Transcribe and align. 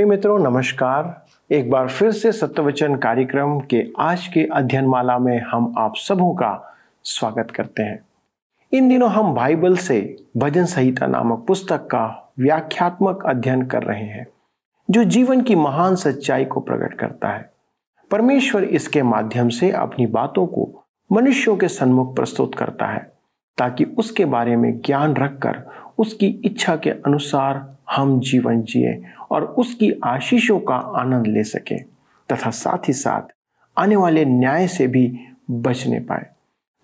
प्रिय 0.00 0.08
मित्रों, 0.08 0.38
नमस्कार। 0.38 1.26
एक 1.50 1.70
बार 1.70 1.88
फिर 1.88 2.10
से 2.10 2.32
सत्यवचन 2.32 2.94
कार्यक्रम 2.96 3.58
के 3.60 3.92
आज 3.98 4.26
के 4.26 4.44
अध्ययन 4.52 4.86
माला 4.86 5.18
में 5.18 5.40
हम 5.40 5.74
आप 5.78 5.96
सबों 5.96 6.34
का 6.34 6.74
स्वागत 7.04 7.50
करते 7.50 7.82
हैं। 7.82 8.00
इन 8.72 8.88
दिनों 8.88 9.10
हम 9.10 9.34
बाइबल 9.34 9.76
से 9.76 10.16
भजन 10.36 10.64
संहिता 10.64 11.06
नामक 11.06 11.44
पुस्तक 11.48 11.84
का 11.86 12.32
व्याख्यात्मक 12.38 13.26
अध्ययन 13.26 13.66
कर 13.66 13.82
रहे 13.82 14.04
हैं, 14.04 14.26
जो 14.90 15.04
जीवन 15.04 15.40
की 15.40 15.54
महान 15.54 15.94
सच्चाई 15.94 16.44
को 16.44 16.60
प्रकट 16.60 16.94
करता 16.94 17.28
है। 17.28 17.50
परमेश्वर 18.10 18.64
इसके 18.64 19.02
माध्यम 19.02 19.48
से 19.48 19.70
अपनी 19.70 20.06
बातों 20.06 20.46
को 20.46 20.84
मनुष्यों 21.12 21.56
के 21.56 21.68
सन्मुख 21.68 22.16
प्रस्तुत 22.16 22.54
करता 22.54 22.86
है, 22.86 23.12
ताकि 23.58 23.84
उसके 23.84 24.24
बारे 24.24 24.56
में 24.56 24.78
ज्ञान 24.78 25.14
रखकर 25.14 25.64
उसकी 25.98 26.26
इच्छा 26.44 26.76
के 26.76 26.90
अनुसार 26.90 27.76
हम 27.90 28.20
जीवन 28.20 28.62
जिए 28.62 29.02
और 29.30 29.44
उसकी 29.44 29.92
आशीषों 30.04 30.60
का 30.60 30.74
आनंद 30.74 31.26
ले 31.26 31.44
सके 31.44 31.78
तथा 32.32 32.50
साथ 32.50 32.88
ही 32.88 32.92
साथ 32.92 33.22
आने 33.78 33.96
वाले 33.96 34.24
न्याय 34.24 34.68
से 34.68 34.86
भी 34.86 35.20
बचने 35.50 36.00
पाए। 36.00 36.26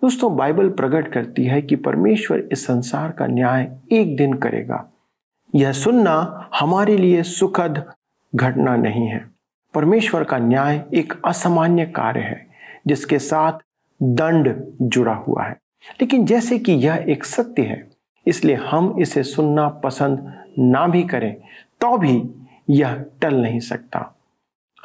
दोस्तों, 0.01 0.35
बाइबल 0.37 0.69
प्रकट 0.69 1.11
करती 1.11 1.45
है 1.45 1.61
कि 1.61 1.75
परमेश्वर 1.75 2.49
इस 2.51 2.65
संसार 2.65 3.11
का 3.11 3.27
न्याय 3.27 3.77
एक 3.91 4.17
दिन 4.17 4.33
करेगा। 4.33 4.91
यह 5.55 5.71
सुनना 5.71 6.49
हमारे 6.59 6.97
लिए 6.97 7.23
सुखद 7.23 7.91
घटना 8.35 8.75
नहीं 8.75 9.07
है। 9.07 9.29
परमेश्वर 9.73 10.23
का 10.23 10.37
न्याय 10.37 10.85
एक 10.93 11.13
असामान्य 11.25 11.85
कार्य 11.85 12.19
है, 12.19 12.47
जिसके 12.87 13.19
साथ 13.19 13.53
दंड 14.03 14.55
जुड़ा 14.81 15.13
हुआ 15.13 15.43
है। 15.43 15.57
लेकिन 16.01 16.25
जैसे 16.25 16.59
कि 16.59 16.71
यह 16.71 17.05
एक 17.09 17.25
सत्य 17.25 17.61
है, 17.61 17.89
इसलिए 18.27 18.55
हम 18.55 18.95
इसे 18.99 19.23
सुनना 19.23 19.69
पसंद 19.69 20.43
ना 20.59 20.87
भी 20.87 21.03
करें 21.03 21.35
तो 21.81 21.97
भी 21.97 22.23
यह 22.69 23.05
टल 23.21 23.35
नहीं 23.35 23.59
सकता। 23.59 24.15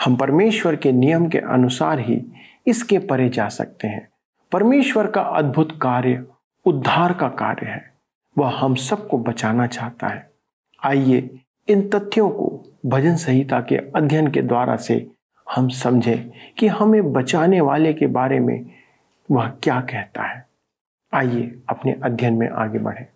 हम 0.04 0.16
परमेश्वर 0.16 0.76
के 0.76 0.92
नियम 0.92 1.28
के 1.28 1.38
अनुसार 1.38 1.98
ही 1.98 2.22
इसके 2.66 2.98
परे 2.98 3.28
जा 3.28 3.48
सकते 3.48 3.88
हैं। 3.88 4.08
परमेश्वर 4.52 5.10
का 5.10 5.20
अद्भुत 5.20 5.78
कार्य, 5.82 6.26
उद्धार 6.64 7.12
का 7.12 7.28
कार्य 7.28 7.66
है। 7.66 7.92
वह 8.38 8.58
हम 8.58 8.74
सबको 8.74 9.18
बचाना 9.18 9.66
चाहता 9.66 10.08
है। 10.08 10.30
आइए, 10.84 11.40
इन 11.68 11.88
तथ्यों 11.88 12.30
को 12.30 12.64
भजन 12.86 13.16
संहिता 13.16 13.60
के 13.60 13.76
अध्ययन 13.76 14.30
के 14.30 14.42
द्वारा 14.42 14.76
से 14.76 15.10
हम 15.54 15.68
समझें 15.68 16.30
कि 16.58 16.66
हमें 16.66 17.12
बचाने 17.12 17.60
वाले 17.60 17.92
के 17.92 18.06
बारे 18.06 18.40
में 18.40 18.66
वह 19.30 19.48
क्या 19.48 19.80
कहता 19.80 20.22
है। 20.22 20.46
आइए, 21.14 21.62
अपने 21.68 21.96
अध्ययन 22.02 22.34
में 22.34 22.48
आगे 22.48 22.78
बढ़ें। 22.78 23.06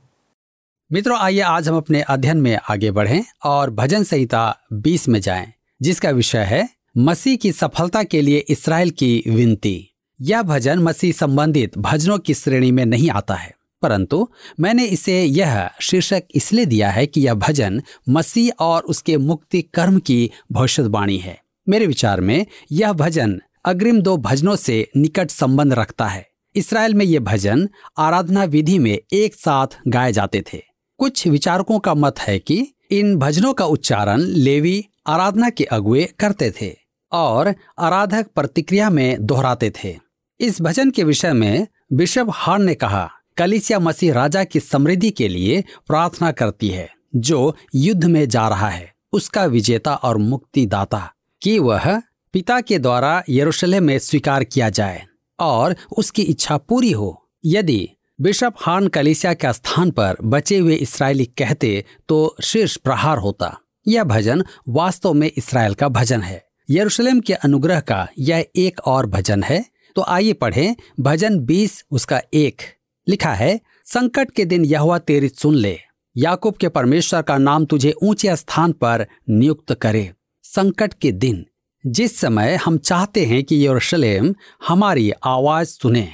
मित्रों 0.93 1.19
आइए 1.19 1.41
आज 1.41 1.69
हम 1.69 1.77
अपने 1.77 2.01
अध्ययन 2.01 2.37
में 2.37 2.59
आगे 2.71 2.91
बढ़ें 2.91 3.25
और 3.45 3.71
भजन 3.71 4.03
संहिता 4.03 4.59
20 4.73 5.09
में 5.09 5.21
जाएँ, 5.21 5.53
जिसका 5.83 6.11
विषय 6.11 6.39
है 6.39 6.69
मसीह 6.99 7.37
की 7.37 7.53
सफलता 7.53 8.03
के 8.03 8.21
लिए 8.21 8.39
इसराइल 8.39 8.91
की 8.91 9.23
विनती। 9.29 9.95
यह 10.21 10.43
भजन 10.43 10.79
मसीह 10.79 11.13
संबंधित 11.13 11.79
भजनों 11.79 12.19
की 12.19 12.35
श्रेणी 12.35 12.71
में 12.73 12.87
नहीं 12.87 13.11
आता 13.11 13.35
है 13.35 13.55
परंतु 13.83 14.29
मैंने 14.61 14.85
इसे 14.85 15.25
यह 15.25 15.71
शीर्षक 15.81 16.23
इसलिए 16.35 16.67
दिया 16.67 16.91
है 16.91 17.07
कि 17.07 17.21
यह 17.21 17.35
भजन 17.35 17.83
मसीह 18.09 18.53
और 18.59 18.83
उसके 18.83 19.17
मुक्ति 19.17 19.63
कर्म 19.63 19.99
की 19.99 20.31
भविष्यवाणी 20.53 21.19
है। 21.19 21.41
मेरे 21.69 21.87
विचार 21.87 22.21
में 22.21 22.47
यह 22.73 22.93
भजन 22.93 23.41
अग्रिम 23.65 24.01
दो 24.01 24.17
भजनों 24.17 24.57
से 24.57 24.89
निकट 24.97 25.31
संबंध 25.31 25.73
रखता 25.73 26.07
है। 26.07 26.29
इसराइल 26.55 26.95
में 26.95 27.05
ये 27.07 27.19
भजन 27.19 27.69
आराधना 27.99 28.45
विधि 28.45 28.79
में 28.79 28.99
एक 29.13 29.35
साथ 29.35 29.67
गाए 29.89 30.13
जाते 30.13 30.45
थे। 30.53 30.66
कुछ 30.99 31.27
विचारकों 31.27 31.79
का 31.79 31.95
मत 31.95 32.19
है 32.19 32.39
कि 32.39 32.75
इन 32.91 33.17
भजनों 33.17 33.55
का 33.55 33.65
उच्चारण 33.65 34.21
लेवी 34.21 34.87
आराधना 35.07 35.51
के 35.51 35.65
अगुए 35.65 36.05
करते 36.19 36.51
थे 36.51 36.77
और 37.13 37.55
आराधक 37.79 38.27
प्रतिक्रिया 38.27 38.91
में 38.91 39.27
दोहराते 39.27 39.73
थे। 39.85 39.99
इस 40.41 40.63
भजन 40.63 40.91
के 40.91 41.05
विषय 41.05 41.33
में 41.33 41.67
बिशप 41.93 42.27
हार 42.31 42.59
ने 42.59 42.75
कहा, 42.75 43.11
कलिसिया 43.37 43.79
मसीह 43.79 44.13
राजा 44.13 44.45
की 44.45 44.61
समृद्धि 44.61 45.11
के 45.11 45.29
लिए 45.29 45.65
प्रार्थना 45.87 46.31
करती 46.31 46.69
है, 46.69 46.91
जो 47.17 47.57
युद्ध 47.75 48.05
में 48.05 48.29
जा 48.29 48.49
रहा 48.49 48.69
है। 48.69 48.95
उसका 49.13 49.45
विजेता 49.45 49.95
और 49.95 50.17
मुक्तिदाता 50.17 51.13
कि 51.43 51.59
वह 51.59 52.03
पिता 52.33 52.61
के 52.61 52.79
द्वारा 52.79 53.23
यरूशलेम 53.31 53.85
में 53.85 53.99
स्वीकार 53.99 54.45
किया 54.45 54.71
जाए 54.71 55.07
और 55.41 55.77
उसकी 55.99 56.23
इच्छा 56.23 56.57
पूरी 56.57 56.93
हो। 56.93 57.29
यदि 57.45 57.89
बिशप 58.21 58.55
हान 58.59 58.89
कलिसिया 58.89 59.35
के 59.35 59.53
स्थान 59.53 59.91
पर 59.91 60.17
बचे 60.25 60.59
हुए 60.59 60.75
इसराइली 60.75 61.25
कहते 61.25 61.85
तो 62.09 62.37
शीर्ष 62.43 62.77
प्रहार 62.77 63.19
होता। 63.19 63.59
यह 63.89 64.05
भजन 64.05 64.45
वास्तव 64.69 65.13
में 65.13 65.31
इसराइल 65.37 65.75
का 65.75 65.89
भजन 65.89 66.23
है। 66.23 66.47
यरूशलेम 66.71 67.21
के 67.21 67.33
अनुग्रह 67.33 67.81
का 67.81 68.09
यह 68.19 68.47
एक 68.57 68.81
और 68.81 69.07
भजन 69.07 69.43
है। 69.43 69.65
तो 69.97 70.03
आइए 70.03 70.33
पढ़ें, 70.33 70.77
भजन 71.01 71.39
20 71.39 71.85
उसका 71.91 72.23
एक। 72.35 72.63
लिखा 73.09 73.35
है, 73.35 73.61
संकट 73.85 74.31
के 74.31 74.45
दिन 74.45 74.65
यह 74.65 74.99
तेरी 74.99 75.29
सुन 75.29 75.55
ले। 75.55 75.79
याकूब 76.17 76.55
के 76.55 76.69
परमेश्वर 76.69 77.23
का 77.23 77.39
नाम 77.39 77.65
तुझे 77.65 77.95
ऊँचे 78.03 78.37
स्थान 78.37 78.73
पर 78.73 79.07
नियुक्त 79.31 79.75
करे। 79.75 80.13
संकट 80.43 80.95
के 80.95 81.13
दिन, 81.13 81.47
जिस 81.87 82.21
समय 82.21 82.55
हम 82.55 82.79
चाहते 82.79 83.25
हैं 83.25 83.45
कि 83.45 83.67
यरूशलेम 83.67 84.35
हमारी 84.69 85.11
आवाज़ 85.25 85.69
सुने। 85.69 86.13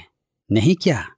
नहीं 0.51 0.75
क्या? 0.75 1.09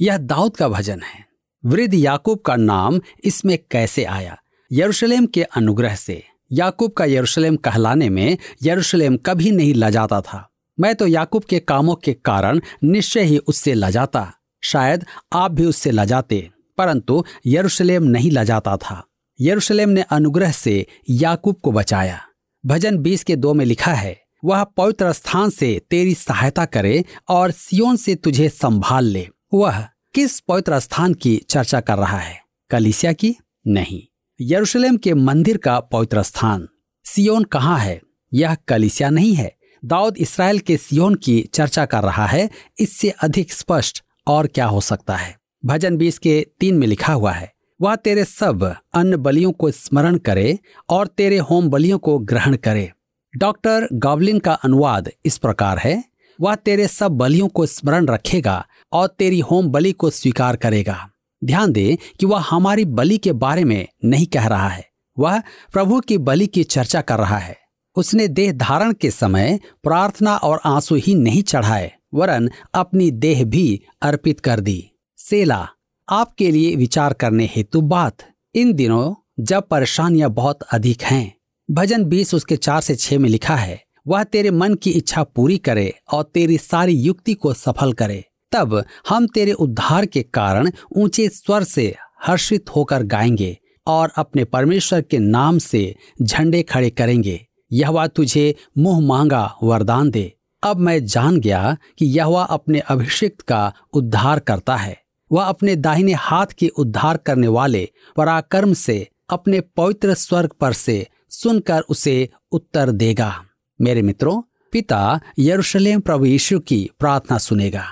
यह 0.00 0.16
दाऊद 0.16 0.56
का 0.56 0.68
भजन 0.68 1.00
है। 1.00 1.24
वृद्ध 1.64 1.94
याकूब 1.94 2.38
का 2.38 2.56
नाम 2.56 3.00
इसमें 3.24 3.58
कैसे 3.70 4.04
आया? 4.04 4.36
यरूशलेम 4.72 5.26
के 5.26 5.42
अनुग्रह 5.42 5.94
से। 5.94 6.22
याकूब 6.52 6.92
का 6.92 7.04
यरूशलेम 7.04 7.56
कहलाने 7.56 8.08
में 8.08 8.38
यरूशलेम 8.62 9.16
कभी 9.16 9.50
नहीं 9.50 9.74
लजाता 9.74 10.20
था। 10.20 10.48
मैं 10.80 10.94
तो 10.94 11.06
याकूब 11.06 11.44
के 11.44 11.58
कामों 11.58 11.94
के 11.94 12.12
कारण 12.12 12.60
निश्चय 12.84 13.20
ही 13.20 13.38
उससे 13.38 13.74
लजाता। 13.74 14.32
शायद 14.62 15.04
आप 15.32 15.50
भी 15.50 15.64
उससे 15.64 15.90
लजाते, 15.90 16.50
परंतु 16.78 17.24
यरूशलेम 17.46 18.02
नहीं 18.02 18.30
लजाता 18.30 18.76
था। 18.76 19.02
यरूशलेम 19.40 19.88
ने 19.88 20.02
अनुग्रह 20.02 20.52
से 20.52 20.86
याकूब 21.10 21.56
को 21.62 21.72
बचाया। 21.72 22.20
भजन 22.66 22.98
बीस 22.98 23.24
के 23.24 23.36
दो 23.36 23.54
में 23.54 23.64
लिखा 23.64 23.92
है, 23.92 24.20
वह 24.44 24.64
पवित्र 24.64 25.12
स्थान 25.12 25.50
से 25.50 25.80
तेरी 25.90 26.14
सहायता 26.14 26.64
करे 26.64 27.04
और 27.28 27.50
सियोन 27.50 27.96
से 27.96 28.14
तुझे 28.14 28.48
संभाल 28.48 29.04
ले। 29.04 29.28
वह 29.52 29.86
किस 30.14 30.40
पवित्र 30.40 30.78
स्थान 30.78 31.14
की 31.14 31.36
चर्चा 31.50 31.80
कर 31.80 31.98
रहा 31.98 32.18
है? 32.18 32.40
कलिसिया 32.70 33.12
की? 33.12 33.36
नहीं। 33.66 34.02
यरूशलेम 34.40 34.96
के 34.96 35.14
मंदिर 35.14 35.56
का 35.56 35.80
पवित्र 35.80 36.22
स्थान। 36.22 36.68
सियोन 37.04 37.44
कहाँ 37.44 37.78
है? 37.78 38.00
यह 38.34 38.54
कलिसिया 38.54 39.10
नहीं 39.10 39.34
है। 39.34 39.56
दाऊद 39.84 40.16
इसराइल 40.16 40.58
के 40.58 40.76
सियोन 40.76 41.14
की 41.14 41.40
चर्चा 41.54 41.86
कर 41.86 42.02
रहा 42.02 42.26
है। 42.26 42.50
इससे 42.78 43.10
अधिक 43.10 43.52
स्पष्ट 43.52 44.02
और 44.26 44.46
क्या 44.46 44.66
हो 44.66 44.80
सकता 44.80 45.16
है? 45.16 45.36
भजन 45.64 45.96
बीस 45.96 46.18
के 46.18 46.46
तीन 46.60 46.78
में 46.78 46.86
लिखा 46.86 47.12
हुआ 47.12 47.32
है, 47.32 47.52
वह 47.80 47.96
तेरे 47.96 48.24
सब 48.24 48.76
अन्य 48.94 49.16
बलियों 49.16 49.52
को 49.52 49.70
स्मरण 49.70 50.16
करे 50.18 50.58
और 50.88 51.06
तेरे 51.06 51.38
होम 51.38 51.68
बलियों 51.68 51.98
को 51.98 52.18
ग्रहण 52.18 52.56
करे। 52.56 52.92
डॉक्टर 53.36 53.88
गॉबलिन 53.92 54.38
का 54.38 54.52
अनुवाद 54.52 55.10
इस 55.26 55.38
प्रकार 55.38 55.78
है, 55.78 56.04
वह 56.40 56.54
तेरे 56.54 56.88
सब 56.88 57.12
बलियों 57.12 57.48
को 57.48 57.66
स्मरण 57.66 58.06
रखेगा 58.06 58.66
और 58.94 59.06
तेरी 59.18 59.40
होम 59.40 59.68
बलि 59.68 59.92
को 59.92 60.10
स्वीकार 60.10 60.56
करेगा। 60.56 61.10
ध्यान 61.44 61.72
दे 61.72 61.98
कि 62.20 62.26
वह 62.26 62.40
हमारी 62.40 62.84
बलि 62.84 63.18
के 63.18 63.32
बारे 63.32 63.64
में 63.64 63.86
नहीं 64.04 64.26
कह 64.26 64.46
रहा 64.46 64.68
है। 64.68 64.88
वह 65.18 65.40
प्रभु 65.72 66.00
की 66.00 66.18
बलि 66.18 66.46
की 66.46 66.64
चर्चा 66.64 67.00
कर 67.00 67.18
रहा 67.18 67.38
है। 67.38 67.56
उसने 67.96 68.28
देह 68.28 68.52
धारण 68.52 68.92
के 68.92 69.10
समय 69.10 69.60
प्रार्थना 69.82 70.36
और 70.36 70.60
आँसू 70.64 70.94
ही 70.94 71.14
नहीं 71.14 71.42
चढ़ाए, 71.42 71.92
वरन 72.14 72.50
अपनी 72.74 73.10
देह 73.10 73.44
भी 73.44 73.82
अर्पित 74.02 74.40
कर 74.40 74.60
दी। 74.60 74.90
सेला, 75.18 75.68
आपके 76.08 76.50
लिए 76.50 76.76
विचार 76.76 77.12
करने 77.12 77.50
हेतु 77.56 77.80
बात। 77.80 78.16
इन 78.54 78.72
दिनों 78.72 79.14
जब 79.40 79.62
परेशानियाँ 79.62 80.30
बहुत 80.30 80.62
अधिक 80.62 81.02
हैं, 81.02 81.34
भजन 81.70 82.04
बीस 82.04 82.34
उसके 82.34 82.56
चार 82.56 82.80
से 82.80 82.96
छह 82.96 83.18
में 83.18 83.28
लिखा 83.28 83.56
है, 83.56 83.82
वह 84.06 84.24
तेरे 84.24 84.50
मन 84.50 84.74
की 84.74 84.90
इच्छा 84.90 85.22
पूरी 85.22 85.58
करे 85.58 85.94
और 86.12 86.22
तेरी 86.22 86.58
सारी 86.58 86.92
युक्ति 86.92 87.34
को 87.34 87.54
सफल 87.54 87.92
करे। 87.92 88.24
तब 88.54 88.84
हम 89.08 89.26
तेरे 89.26 89.52
उद्धार 89.52 90.06
के 90.06 90.22
कारण 90.22 90.70
ऊँचे 90.96 91.28
स्वर 91.28 91.64
से 91.64 91.96
हर्षित 92.26 92.64
होकर 92.76 93.02
गाएँगे 93.02 93.58
और 93.86 94.12
अपने 94.16 94.44
परमेश्वर 94.44 95.02
के 95.02 95.18
नाम 95.18 95.58
से 95.58 95.96
झंडे 96.22 96.62
खड़े 96.62 96.90
करेंगे। 96.90 97.46
यह 97.72 98.06
तुझे 98.06 98.54
मुँह 98.78 99.00
मांगा 99.00 99.54
वरदान 99.62 100.10
दे। 100.10 100.36
अब 100.62 100.76
मैं 100.76 101.06
जान 101.06 101.40
गया 101.40 101.76
कि 101.98 102.06
यह 102.06 102.26
अपने 102.26 102.78
अभिषिक्त 102.78 103.40
का 103.40 103.72
उद्धार 103.92 104.38
करता 104.38 104.76
है। 104.76 105.02
वह 105.32 105.44
अपने 105.44 105.76
दाहिने 105.76 106.12
हाथ 106.12 106.46
के 106.46 106.68
उद्धार 106.68 107.16
करने 107.16 107.48
वाले 107.48 107.88
पराक्रम 108.16 108.72
से 108.72 109.08
अपने 109.30 109.60
पवित्र 109.60 110.14
स्वर्ग 110.14 110.50
पर 110.60 110.72
से 110.72 111.08
सुनकर 111.30 111.80
उसे 111.80 112.28
उत्तर 112.52 112.90
देगा। 112.90 113.44
मेरे 113.80 114.02
मित्रों, 114.02 114.42
पिता 114.72 115.20
यरूशलेम 115.38 116.00
प्रभु 116.00 116.26
यीशु 116.26 116.58
की 116.58 116.90
प्रार्थना 116.98 117.38
सुनेगा। 117.38 117.84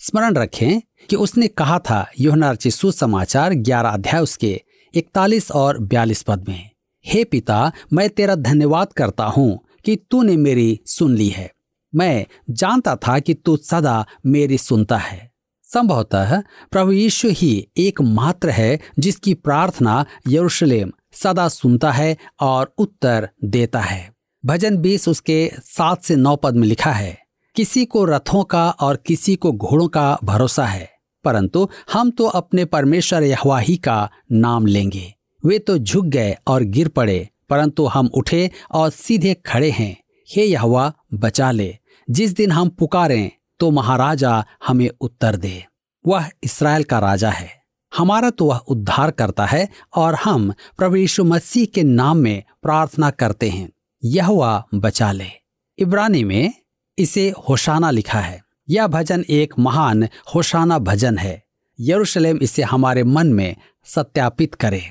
स्मरण 0.00 0.34
रखें 0.34 0.80
कि 1.10 1.16
उसने 1.16 1.48
कहा 1.48 1.78
था 1.78 2.06
योहनार्ची 2.20 2.70
सुसमाचार 2.70 3.54
ग्यारह 3.54 3.88
अध्याय 3.88 4.20
उसके 4.20 4.60
इकतालीस 4.94 5.50
और 5.50 5.78
बयालीस 5.78 6.22
पद 6.22 6.48
में, 6.48 6.70
हे 7.04 7.24
पिता, 7.24 7.72
मैं 7.92 8.08
तेरा 8.10 8.34
धन्यवाद 8.34 8.92
करता 8.92 9.24
हूँ 9.24 9.58
कि 9.84 9.96
तूने 10.10 10.36
मेरी 10.36 10.80
सुन 10.86 11.14
ली 11.16 11.28
है। 11.28 11.50
मैं 11.94 12.26
जानता 12.50 12.96
था 12.96 13.18
कि 13.18 13.34
तू 13.34 13.56
सदा 13.56 14.04
मेरी 14.26 14.58
सुनता 14.58 14.96
है। 14.96 15.30
संभवतः 15.64 16.40
प्रभु 16.70 16.92
यीशु 16.92 17.28
ही 17.28 17.68
एकमात्र 17.76 18.50
है 18.50 18.78
जिसकी 18.98 19.34
प्रार्थना 19.34 20.04
यरूशलेम 20.28 20.92
सदा 21.12 21.48
सुनता 21.48 21.92
है 21.92 22.16
और 22.40 22.74
उत्तर 22.78 23.28
देता 23.44 23.80
है। 23.80 24.10
भजन 24.44 24.76
बीस 24.76 25.08
उसके 25.08 25.50
सात 25.64 26.02
से 26.02 26.16
नौ 26.16 26.36
पद 26.36 26.56
में 26.56 26.66
लिखा 26.68 26.92
है 26.92 27.25
किसी 27.56 27.84
को 27.84 28.04
रथों 28.04 28.42
का 28.44 28.70
और 28.70 28.96
किसी 28.96 29.34
को 29.36 29.52
घोड़ों 29.52 29.86
का 29.88 30.18
भरोसा 30.24 30.66
है, 30.66 30.88
परंतु 31.24 31.68
हम 31.92 32.10
तो 32.10 32.26
अपने 32.26 32.64
परमेश्वर 32.64 33.22
यहवा 33.22 33.58
ही 33.58 33.76
का 33.76 34.10
नाम 34.32 34.66
लेंगे। 34.66 35.14
वे 35.42 35.58
तो 35.58 35.76
झुक 35.78 36.04
गए 36.04 36.34
और 36.46 36.62
गिर 36.62 36.88
पड़े, 36.88 37.28
परंतु 37.50 37.86
हम 37.86 38.10
उठे 38.14 38.50
और 38.70 38.90
सीधे 38.90 39.34
खड़े 39.46 39.70
हैं। 39.70 39.96
हे 40.28 40.44
यहवा, 40.44 40.92
बचा 41.14 41.50
ले। 41.50 41.76
जिस 42.08 42.34
दिन 42.34 42.52
हम 42.52 42.68
पुकारें 42.68 43.30
तो 43.60 43.70
महाराजा 43.70 44.44
हमें 44.66 44.88
उत्तर 45.00 45.36
दे। 45.36 45.64
वह 46.04 46.28
इसराइल 46.42 46.84
का 46.84 46.98
राजा 46.98 47.30
है। 47.30 47.48
हमारा 47.92 48.30
तो 48.30 48.44
वह 48.44 48.56
उद्धार 48.56 49.10
करता 49.10 49.46
है 49.46 49.68
और 49.96 50.14
हम 50.14 50.52
प्रभु 50.78 50.96
यीशु 50.96 51.24
मसीह 51.24 51.66
के 51.66 51.82
नाम 51.82 52.16
में 52.16 52.42
प्रार्थना 52.62 53.10
करते 53.10 53.48
हैं। 53.48 53.68
यह 54.04 54.28
बचा 54.74 55.12
ले। 55.12 55.30
इब्रानी 55.78 56.24
में 56.24 56.52
इसे 56.98 57.32
होशाना 57.48 57.90
लिखा 57.90 58.20
है। 58.20 58.40
यह 58.70 58.86
भजन 58.86 59.24
एक 59.30 59.54
महान 59.58 60.08
होशाना 60.34 60.78
भजन 60.78 61.18
है। 61.18 61.42
यरूशलेम 61.80 62.38
इसे 62.42 62.62
हमारे 62.62 63.02
मन 63.02 63.26
में 63.26 63.56
सत्यापित 63.84 64.54
करे। 64.54 64.82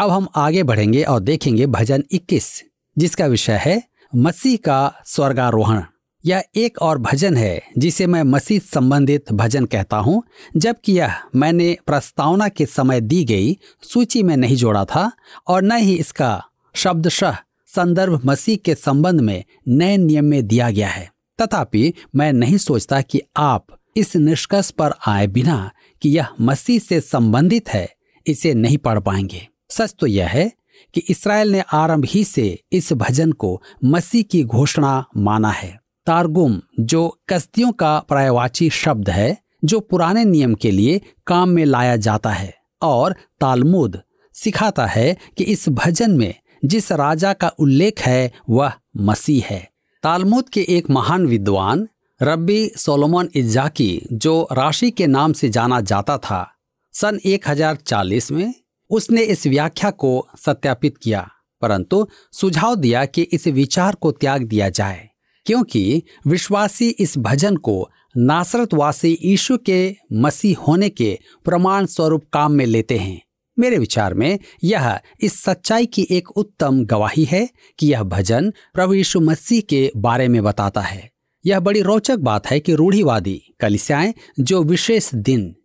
अब 0.00 0.10
हम 0.10 0.28
आगे 0.36 0.62
बढ़ेंगे 0.62 1.02
और 1.02 1.20
देखेंगे 1.20 1.66
भजन 1.66 2.04
21 2.12 2.62
जिसका 2.98 3.26
विषय 3.26 3.52
है 3.52 3.82
मसीह 4.16 4.56
का 4.56 5.02
स्वर्गारोहण। 5.06 5.82
यह 6.26 6.42
एक 6.56 6.78
और 6.78 6.98
भजन 6.98 7.36
है, 7.36 7.62
जिसे 7.78 8.06
मैं 8.06 8.22
मसीह 8.22 8.60
संबंधित 8.60 9.32
भजन 9.32 9.64
कहता 9.64 9.96
हूँ, 9.96 10.22
जबकि 10.56 10.92
यह 10.92 11.14
मैंने 11.36 11.76
प्रस्तावना 11.86 12.48
के 12.48 12.66
समय 12.66 13.00
दी 13.00 13.24
गई 13.24 13.58
सूची 13.82 14.22
में 14.22 14.36
नहीं 14.36 14.56
जोड़ा 14.56 14.84
था 14.84 15.10
और 15.48 15.62
न 15.62 15.76
ही 15.76 15.94
इसका 15.94 16.44
शब्दशः 16.74 17.36
संदर्भ 17.66 18.20
मसीह 18.26 18.56
के 18.56 18.74
संबंध 18.74 19.20
में 19.20 19.44
नए 19.68 19.96
नियम 19.96 20.24
में 20.24 20.46
दिया 20.46 20.70
गया 20.70 20.88
है। 20.88 21.10
तथापि 21.42 21.94
मैं 22.16 22.32
नहीं 22.32 22.56
सोचता 22.56 23.00
कि 23.00 23.22
आप 23.36 23.66
इस 23.96 24.16
निष्कर्ष 24.16 24.70
पर 24.70 24.92
आए 25.06 25.26
बिना 25.26 25.70
कि 26.02 26.08
यह 26.08 26.26
मसीह 26.40 26.78
से 26.78 27.00
संबंधित 27.00 27.68
है, 27.68 27.94
इसे 28.26 28.54
नहीं 28.54 28.78
पढ़ 28.78 29.00
पाएँगे। 29.00 29.48
सच 29.70 29.94
तो 29.98 30.06
यह 30.06 30.28
है 30.28 30.52
कि 30.94 31.00
इसराइल 31.00 31.48
ने 31.48 31.60
आरंभ 31.60 32.04
ही 32.04 32.24
से 32.24 32.62
इस 32.72 32.92
भजन 32.92 33.32
को 33.32 33.62
मसीह 33.84 34.22
की 34.22 34.44
घोषणा 34.44 35.04
माना 35.16 35.50
है। 35.50 35.80
तारगुम, 36.06 36.60
जो 36.80 37.20
कस्तियों 37.28 37.72
का 37.72 37.98
प्रायवाची 37.98 38.70
शब्द 38.70 39.10
है, 39.10 39.38
जो 39.64 39.80
पुराने 39.80 40.24
नियम 40.24 40.54
के 40.54 40.70
लिए 40.70 41.00
काम 41.26 41.48
में 41.48 41.64
लाया 41.64 41.96
जाता 41.96 42.30
है, 42.30 42.54
और 42.82 43.12
तालमुद 43.40 44.02
सिखाता 44.34 44.86
है 44.86 45.16
कि 45.38 45.44
इस 45.44 45.68
भजन 45.68 46.10
में 46.10 46.34
जिस 46.64 46.92
राजा 46.92 47.32
का 47.32 47.48
उल्लेख 47.48 48.00
है, 48.00 48.32
वह 48.50 48.72
मसीह 48.96 49.44
है। 49.46 49.69
तालमुद 50.02 50.48
के 50.48 50.60
एक 50.68 50.88
महान 50.90 51.26
विद्वान, 51.26 51.88
रब्बी 52.20 52.70
सोलोमन 52.76 53.28
इजाकी 53.34 54.06
जो 54.12 54.48
राशि 54.52 54.90
के 54.90 55.06
नाम 55.06 55.32
से 55.32 55.48
जाना 55.48 55.80
जाता 55.80 56.16
था, 56.18 56.46
सन 56.94 57.18
1040 57.24 58.30
में 58.32 58.54
उसने 58.90 59.22
इस 59.22 59.46
व्याख्या 59.46 59.90
को 59.90 60.28
सत्यापित 60.38 60.96
किया, 60.96 61.28
परंतु 61.62 62.06
सुझाव 62.32 62.74
दिया 62.74 63.04
कि 63.04 63.22
इस 63.22 63.46
विचार 63.48 63.94
को 63.94 64.12
त्याग 64.12 64.42
दिया 64.42 64.68
जाए, 64.68 65.08
क्योंकि 65.46 66.02
विश्वासी 66.26 66.88
इस 66.88 67.18
भजन 67.18 67.56
को 67.56 67.90
नासरतवासी 68.16 69.18
यीशु 69.22 69.58
के 69.58 69.96
मसीह 70.12 70.58
होने 70.58 70.88
के 70.88 71.18
प्रमाण 71.44 71.86
स्वरूप 71.86 72.24
काम 72.32 72.52
में 72.52 72.66
लेते 72.66 72.98
हैं। 72.98 73.20
मेरे 73.60 73.78
विचार 73.78 74.14
में 74.14 74.38
यह 74.64 75.00
इस 75.20 75.42
सच्चाई 75.42 75.86
की 75.86 76.06
एक 76.10 76.30
उत्तम 76.30 76.84
गवाही 76.84 77.24
है 77.24 77.48
कि 77.78 77.86
यह 77.86 78.02
भजन 78.02 78.52
प्रभु 78.74 78.94
यीशु 78.94 79.20
मसीह 79.20 79.60
के 79.60 79.92
बारे 79.96 80.28
में 80.28 80.42
बताता 80.42 80.80
है। 80.80 81.10
यह 81.46 81.60
बड़ी 81.60 81.82
रोचक 81.82 82.18
बात 82.18 82.46
है 82.46 82.60
कि 82.60 82.74
रूढ़ीवादी 82.74 83.42
कलिसियाएँ 83.60 84.14
जो 84.40 84.62
विशेष 84.62 85.14
दिन, 85.14 85.56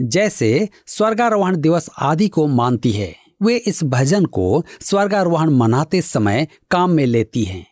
जैसे 0.00 0.68
स्वर्गारोहण 0.86 1.56
दिवस 1.56 1.90
आदि 1.98 2.28
को 2.28 2.46
मानती 2.46 2.90
है, 2.90 3.16
वे 3.42 3.56
इस 3.56 3.84
भजन 3.84 4.24
को 4.24 4.64
स्वर्गारोहण 4.80 5.50
मनाते 5.50 6.02
समय 6.02 6.48
काम 6.70 6.90
में 6.90 7.06
लेती 7.06 7.44
हैं। 7.44 7.66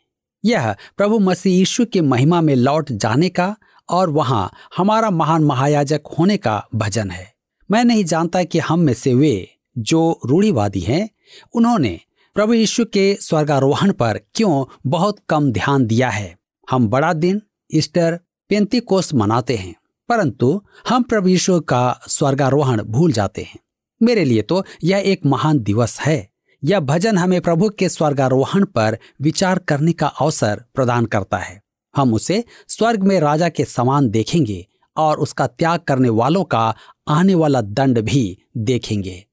यह 0.45 0.75
प्रभु 0.97 1.19
मसीह 1.19 1.59
यीशु 1.59 1.85
के 1.85 2.01
महिमा 2.01 2.41
में 2.41 2.55
लौट 2.57 2.93
जाने 2.93 3.29
का 3.29 3.57
और 3.89 4.11
वहाँ 4.11 4.51
हमारा 4.77 5.11
महान 5.11 5.45
महायाजक 5.45 6.01
होने 6.19 6.37
का 6.37 6.69
भजन 6.75 7.11
है। 7.11 7.33
मैं 7.71 7.85
नहीं 7.85 8.05
जानता 8.05 8.45
कि 8.45 8.59
हम 8.59 8.81
में 8.81 8.95
से 8.95 9.15
वे 9.15 9.56
जो 9.79 10.21
रूढ़ीवादी 10.27 10.81
हैं, 10.81 11.11
उन्होंने 11.55 12.01
प्रभु 12.35 12.55
यीशु 12.55 12.85
के 12.85 13.15
स्वर्गारोहण 13.21 13.93
पर 13.93 14.21
क्यों 14.35 14.65
बहुत 14.87 15.17
कम 15.29 15.53
ध्यान 15.53 15.87
दिया 15.87 16.11
है? 16.11 16.39
हम 16.71 16.89
बड़ा 16.89 17.13
दिन, 17.13 17.43
ईस्टर, 17.75 18.21
पेंतीकोस 18.49 19.15
मनाते 19.15 19.57
हैं, 19.57 19.75
परंतु 20.09 20.63
हम 20.89 21.03
प्रभु 21.03 21.29
यीशु 21.29 21.61
का 21.61 22.01
स्वर्गारोहण 22.09 22.83
भूल 22.83 23.13
जाते 23.13 23.43
हैं। 23.43 23.59
मेरे 24.03 24.25
लिए 24.25 24.43
तो 24.43 24.65
यह 24.85 24.99
एक 24.99 25.27
महान 25.27 25.59
दिवस 25.59 26.01
है। 26.01 26.31
यह 26.65 26.81
भजन 26.81 27.19
हमें 27.19 27.41
प्रभु 27.41 27.69
के 27.69 27.89
स्वर्गारोहण 27.89 28.65
पर 28.65 28.99
विचार 29.23 29.59
करने 29.59 29.93
का 29.93 30.07
अवसर 30.07 30.65
प्रदान 30.75 31.07
करता 31.07 31.37
है। 31.37 31.63
हम 31.97 32.15
उसे 32.15 32.45
स्वर्ग 32.69 33.03
में 33.03 33.21
राजा 33.21 33.49
के 33.49 33.65
समान 33.65 34.11
देखेंगे 34.11 34.67
और 34.97 35.19
उसका 35.19 35.47
त्याग 35.47 35.81
करने 35.81 36.09
वालों 36.09 36.45
का 36.45 36.75
आने 37.09 37.35
वाला 37.35 37.61
दंड 37.61 38.01
भी 38.01 38.39
देखेंगे। 38.57 39.26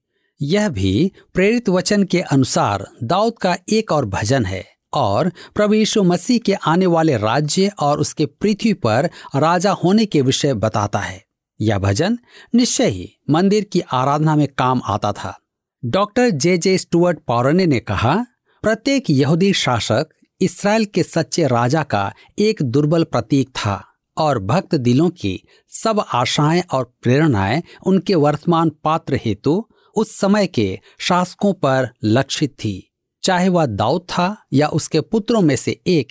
यह 0.44 0.68
भी 0.68 1.12
प्रेरित 1.34 1.68
वचन 1.68 2.04
के 2.04 2.20
अनुसार 2.20 2.86
दाऊद 3.02 3.38
का 3.38 3.56
एक 3.68 3.92
और 3.92 4.06
भजन 4.06 4.44
है 4.44 4.64
और 4.94 5.30
प्रभु 5.54 5.74
यीशु 5.74 6.02
मसीह 6.02 6.38
के 6.38 6.52
आने 6.52 6.86
वाले 6.86 7.16
राज्य 7.16 7.70
और 7.80 8.00
उसके 8.00 8.26
पृथ्वी 8.26 8.72
पर 8.72 9.10
राजा 9.36 9.72
होने 9.72 10.06
के 10.06 10.20
विषय 10.22 10.54
बताता 10.54 10.98
है। 10.98 11.24
यह 11.60 11.78
भजन 11.78 12.18
निश्चय 12.54 12.88
ही 12.88 13.08
मंदिर 13.30 13.64
की 13.64 13.80
आराधना 13.80 14.36
में 14.36 14.48
काम 14.58 14.82
आता 14.84 15.12
था। 15.12 15.38
डॉक्टर 15.84 16.30
जे 16.30 16.58
जे 16.58 16.78
स्टुअर्ट 16.78 17.18
पौरने 17.18 17.66
ने 17.66 17.80
कहा, 17.80 18.26
प्रत्येक 18.62 19.10
यहूदी 19.10 19.52
शासक 19.52 20.08
इसराइल 20.40 20.84
के 20.84 21.02
सच्चे 21.02 21.46
राजा 21.46 21.82
का 21.82 22.12
एक 22.38 22.62
दुर्बल 22.62 23.04
प्रतीक 23.04 23.48
था 23.48 23.84
और 24.16 24.38
भक्त 24.38 24.74
दिलों 24.74 25.08
की 25.10 25.40
सब 25.68 26.04
आशाएँ 26.12 26.62
और 26.72 26.94
प्रेरणाएँ 27.02 27.62
उनके 27.86 28.14
वर्तमान 28.14 28.70
पात्र 28.84 29.20
हेतु 29.24 29.68
उस 29.96 30.16
समय 30.16 30.46
के 30.46 30.80
शासकों 30.98 31.52
पर 31.52 31.88
लक्षित 32.04 32.50
थी। 32.50 32.90
चाहे 33.22 33.48
वह 33.48 33.66
दाऊद 33.66 34.02
था 34.02 34.46
या 34.52 34.68
उसके 34.68 35.00
पुत्रों 35.00 35.40
में 35.40 35.56
से 35.56 35.80
एक, 35.86 36.08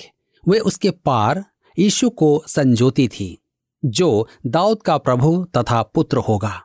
वे 0.48 0.60
उसके 0.60 0.92
पार 0.92 1.46
यीशु 1.80 2.10
को 2.10 2.44
संजोती 2.48 3.08
थी, 3.08 3.44
जो 3.86 4.28
दाऊद 4.46 4.82
का 4.82 4.98
प्रभु 4.98 5.48
तथा 5.58 5.84
पुत्र 5.84 6.18
होगा। 6.18 6.64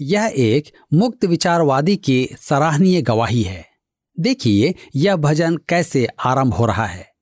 यह 0.00 0.32
एक 0.36 0.72
मुक्त 0.94 1.24
विचारवादी 1.24 1.96
की 1.96 2.28
सराहनीय 2.40 3.02
गवाही 3.02 3.42
है। 3.42 3.68
देखिए 4.20 4.74
यह 4.96 5.16
भजन 5.16 5.56
कैसे 5.56 6.06
आरंभ 6.06 6.54
हो 6.54 6.66
रहा 6.66 6.86
है। 6.86 7.12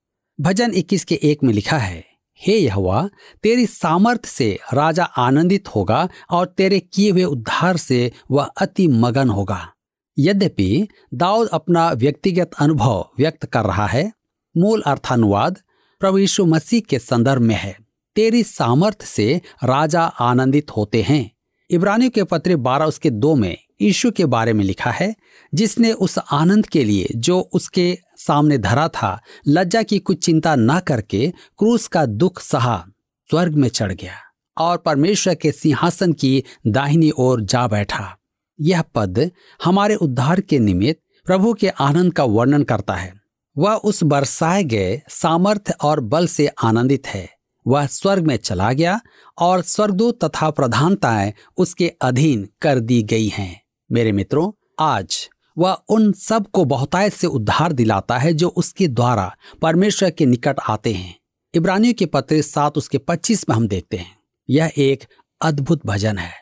भजन 0.41 0.73
21 0.75 1.05
के 1.05 1.21
एक 1.23 1.43
में 1.43 1.55
लिखा 1.55 1.79
है 1.79 2.10
हे 2.47 2.59
यहोवा, 2.59 3.09
तेरी 3.43 3.67
सामर्थ 3.67 4.27
से 4.27 4.59
राजा 4.75 5.05
आनंदित 5.05 5.69
होगा 5.69 6.09
और 6.31 6.47
तेरे 6.47 6.81
किए 6.81 7.11
हुए 7.11 7.25
उद्धार 7.25 7.77
से 7.77 8.13
वह 8.31 8.45
अति 8.45 8.89
मगन 8.89 9.29
होगा। 9.29 9.73
यद्यपि 10.19 10.89
दाऊद 11.15 11.49
अपना 11.49 11.91
व्यक्तिगत 11.91 12.51
अनुभव 12.59 13.09
व्यक्त 13.19 13.47
कर 13.47 13.65
रहा 13.65 13.87
है, 13.87 14.13
मूल 14.57 14.83
अर्थानुवाद, 14.83 15.59
प्रभु 16.01 16.19
यीशु 16.19 16.47
मसीह 16.47 16.81
के 16.81 16.99
संदर्भ 16.99 17.43
में 17.43 17.55
है। 17.55 17.79
तेरी 18.17 18.43
सामर्थ 18.43 19.05
से 19.05 19.41
राजा 19.65 20.03
आनंदित 20.03 20.71
होते 20.71 21.03
हैं। 21.03 21.31
इब्रानियों 21.71 22.11
के 22.11 22.25
पत्र 22.25 22.57
बारह 22.57 22.85
उसके 22.85 23.11
दो 23.11 23.35
में 23.35 23.59
यीशु 23.83 24.11
के 24.11 24.25
बारे 24.25 24.53
में 24.53 24.65
लिखा 24.65 24.91
है, 24.91 25.15
जिसने 25.55 25.93
उस 25.93 26.19
आनंद 26.19 26.67
के 26.67 26.85
लिए 26.85 27.09
जो 27.17 27.41
उसके 27.41 27.99
सामने 28.17 28.59
धरा 28.59 28.89
था, 28.89 29.21
लज्जा 29.49 29.83
की 29.83 29.99
कुछ 29.99 30.25
चिंता 30.25 30.57
न 30.57 30.81
करके 30.81 31.33
क्रूस 31.59 31.89
का 31.89 32.07
दुख 32.07 32.41
सहा, 32.41 32.87
स्वर्ग 33.31 33.55
में 33.55 33.69
चढ़ 33.69 33.93
गया 33.93 34.15
और 34.59 34.77
परमेश्वर 34.77 35.35
के 35.35 35.53
सिंहासन 35.53 36.13
की 36.13 36.45
दाहिनी 36.67 37.11
ओर 37.19 37.41
जा 37.41 37.69
बैठा। 37.69 38.17
यह 38.61 38.83
पद 38.83 39.31
हमारे 39.65 39.95
उद्धार 39.95 40.41
के 40.41 40.59
निमित्त 40.59 41.01
प्रभु 41.27 41.55
के 41.55 41.69
आनंद 41.69 42.13
का 42.13 42.25
वर्णन 42.25 42.63
करता 42.63 42.95
है। 42.95 43.15
वह 43.59 43.75
उस 43.75 44.03
बरसाए 44.03 44.65
गए 44.65 45.03
सामर्थ्य 45.09 45.75
और 45.83 46.01
बल 46.01 46.27
से 46.27 46.47
आनंदित 46.47 47.07
है। 47.07 47.31
वह 47.67 47.87
स्वर्ग 47.87 48.27
में 48.27 48.37
चला 48.37 48.73
गया 48.73 49.01
और 49.39 49.63
स्वर्गदूत 49.63 50.25
तथा 50.25 50.51
प्रधानताएँ 50.51 51.33
उसके 51.57 51.89
अधीन 51.89 52.49
कर 52.61 52.79
दी 52.79 53.03
गई 53.03 53.29
हैं। 53.29 53.63
मेरे 53.93 54.13
मित्रों, 54.13 54.53
आज 54.81 55.29
वह 55.59 55.73
उन 55.89 56.13
सबको 56.13 56.65
बहुतायत 56.65 57.13
से 57.13 57.27
उद्धार 57.27 57.73
दिलाता 57.73 58.19
है 58.19 58.33
जो 58.33 58.49
उसके 58.49 58.89
द्वारा 58.89 59.37
परमेश्वर 59.63 60.11
के 60.11 60.27
निकट 60.27 60.57
आते 60.69 60.93
हैं। 60.93 61.19
इब्रानियों 61.55 61.95
के 61.95 62.07
पत्र 62.07 62.43
सात 62.43 62.79
उसके 62.79 62.99
पच्चीस 62.99 63.49
में 63.49 63.57
हम 63.57 63.69
देखते 63.69 63.97
हैं। 63.97 64.19
यह 64.51 64.73
एक 64.79 65.05
अद्भुत 65.43 65.87
भजन 65.87 66.19
है। 66.19 66.33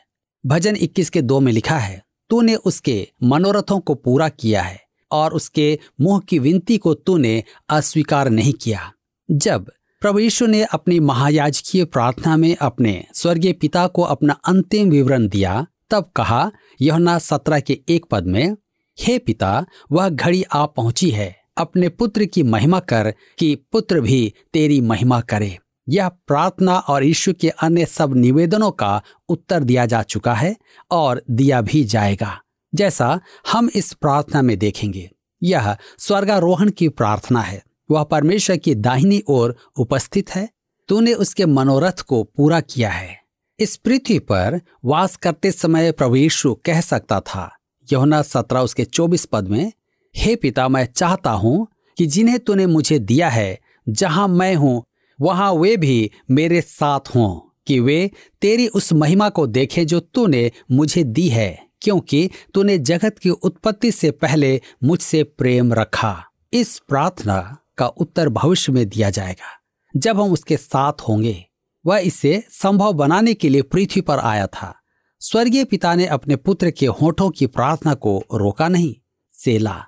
भजन 0.45 0.75
21 0.75 1.09
के 1.09 1.21
दो 1.21 1.39
में 1.39 1.51
लिखा 1.51 1.77
है, 1.77 2.03
तूने 2.29 2.55
उसके 2.55 3.07
मनोरथों 3.23 3.79
को 3.79 3.95
पूरा 3.95 4.29
किया 4.29 4.61
है 4.61 4.81
और 5.11 5.33
उसके 5.33 5.79
मुँह 6.01 6.19
की 6.19 6.39
विनती 6.39 6.77
को 6.77 6.93
तूने 6.93 7.43
अस्वीकार 7.69 8.29
नहीं 8.29 8.53
किया। 8.53 8.93
जब 9.31 9.71
प्रभु 10.01 10.19
यीशु 10.19 10.45
ने 10.45 10.63
अपनी 10.63 10.99
महायाजकीय 10.99 11.85
प्रार्थना 11.85 12.37
में 12.37 12.55
अपने 12.55 13.05
स्वर्गीय 13.13 13.53
पिता 13.53 13.87
को 13.87 14.01
अपना 14.01 14.33
अंतिम 14.33 14.89
विवरण 14.89 15.27
दिया 15.27 15.67
तब 15.91 16.11
कहा, 16.15 16.51
यहुना 16.81 17.17
सत्रह 17.19 17.59
के 17.59 17.79
एक 17.89 18.05
पद 18.11 18.25
में, 18.25 18.55
हे 18.97 19.17
पिता, 19.17 19.65
वह 19.91 20.09
घड़ी 20.09 20.43
आ 20.43 20.65
पहुँची 20.65 21.09
है। 21.09 21.35
अपने 21.57 21.89
पुत्र 21.89 22.25
की 22.25 22.43
महिमा 22.43 22.79
कर 22.79 23.13
कि 23.37 23.55
पुत्र 23.71 24.01
भी 24.01 24.33
तेरी 24.53 24.81
महिमा 24.81 25.19
करे। 25.21 25.57
यह 25.89 26.09
प्रार्थना 26.09 26.77
और 26.77 27.03
यीशु 27.03 27.33
के 27.33 27.49
अन्य 27.49 27.85
सब 27.85 28.15
निवेदनों 28.15 28.71
का 28.71 29.01
उत्तर 29.29 29.63
दिया 29.63 29.85
जा 29.85 30.01
चुका 30.03 30.33
है 30.33 30.55
और 30.91 31.21
दिया 31.31 31.61
भी 31.61 31.83
जाएगा, 31.83 32.41
जैसा 32.75 33.19
हम 33.51 33.69
इस 33.75 33.93
प्रार्थना 33.93 34.41
में 34.41 34.57
देखेंगे। 34.59 35.09
यह 35.43 35.75
स्वर्गारोहण 35.99 36.69
की 36.69 36.89
प्रार्थना 36.89 37.41
है। 37.41 37.63
वह 37.91 38.03
परमेश्वर 38.03 38.57
की 38.57 38.75
दाहिनी 38.75 39.21
ओर 39.27 39.55
उपस्थित 39.77 40.29
है। 40.29 40.49
तूने 40.89 41.13
उसके 41.13 41.45
मनोरथ 41.45 42.01
को 42.01 42.23
पूरा 42.23 42.59
किया 42.59 42.89
है। 42.89 43.17
इस 43.59 43.75
पृथ्वी 43.75 44.19
पर 44.19 44.59
वास 44.85 45.15
करते 45.15 45.51
समय 45.51 45.91
प्रभु 45.91 46.15
यीशु 46.15 46.53
कह 46.65 46.81
सकता 46.81 47.19
था, 47.19 47.49
यहुना 47.87 48.21
सत्रह 48.21 48.59
उसके 48.59 48.85
चौबीस 48.85 49.25
पद 49.25 49.47
में, 49.47 49.71
हे 50.15 50.35
पिता, 50.35 50.67
मैं 50.67 50.85
चाहता 50.85 51.31
हूँ 51.31 51.67
कि 51.97 52.05
जिन्हें 52.05 52.39
तूने 52.39 52.65
मुझे 52.65 52.99
दिया 52.99 53.29
है, 53.29 53.59
जहाँ 53.89 54.27
मैं 54.27 54.55
हूँ, 54.55 54.83
वहाँ 55.19 55.51
वे 55.53 55.75
भी 55.77 56.11
मेरे 56.31 56.61
साथ 56.61 57.15
हों, 57.15 57.39
कि 57.67 57.79
वे 57.79 58.11
तेरी 58.41 58.67
उस 58.67 58.93
महिमा 58.93 59.29
को 59.29 59.47
देखें 59.47 59.85
जो 59.87 59.99
तूने 59.99 60.51
मुझे 60.71 61.03
दी 61.03 61.27
है, 61.29 61.67
क्योंकि 61.81 62.29
तूने 62.53 62.77
जगत 62.77 63.19
की 63.19 63.29
उत्पत्ति 63.29 63.91
से 63.91 64.11
पहले 64.11 64.59
मुझसे 64.83 65.23
प्रेम 65.23 65.73
रखा। 65.73 66.15
इस 66.53 66.77
प्रार्थना 66.79 67.57
का 67.77 67.87
उत्तर 67.87 68.29
भविष्य 68.29 68.71
में 68.71 68.87
दिया 68.89 69.09
जाएगा, 69.09 69.57
जब 69.93 70.21
हम 70.21 70.31
उसके 70.31 70.57
साथ 70.57 71.01
होंगे। 71.01 71.45
वह 71.85 71.97
इसे 71.97 72.43
संभव 72.49 72.93
बनाने 72.93 73.33
के 73.33 73.49
लिए 73.49 73.61
पृथ्वी 73.61 74.01
पर 74.01 74.19
आया 74.19 74.47
था। 74.47 74.75
स्वर्गीय 75.19 75.63
पिता 75.63 75.95
ने 75.95 76.05
अपने 76.05 76.35
पुत्र 76.35 76.71
के 76.71 76.85
होठों 76.85 77.29
की 77.29 77.47
प्रार्थना 77.47 77.93
को 77.93 78.23
रोका 78.33 78.67
नहीं 78.67 78.95
सेला 79.33 79.85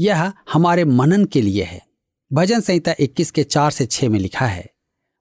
यह 0.00 0.32
हमारे 0.52 0.84
मनन 0.84 1.24
के 1.24 1.42
लिए 1.42 1.62
है। 1.62 1.86
भजन 2.32 2.60
संहिता 2.60 2.94
21 3.00 3.30
के 3.30 3.44
चार 3.44 3.70
से 3.70 3.86
छह 3.86 4.08
में 4.08 4.18
लिखा 4.18 4.46
है, 4.46 4.70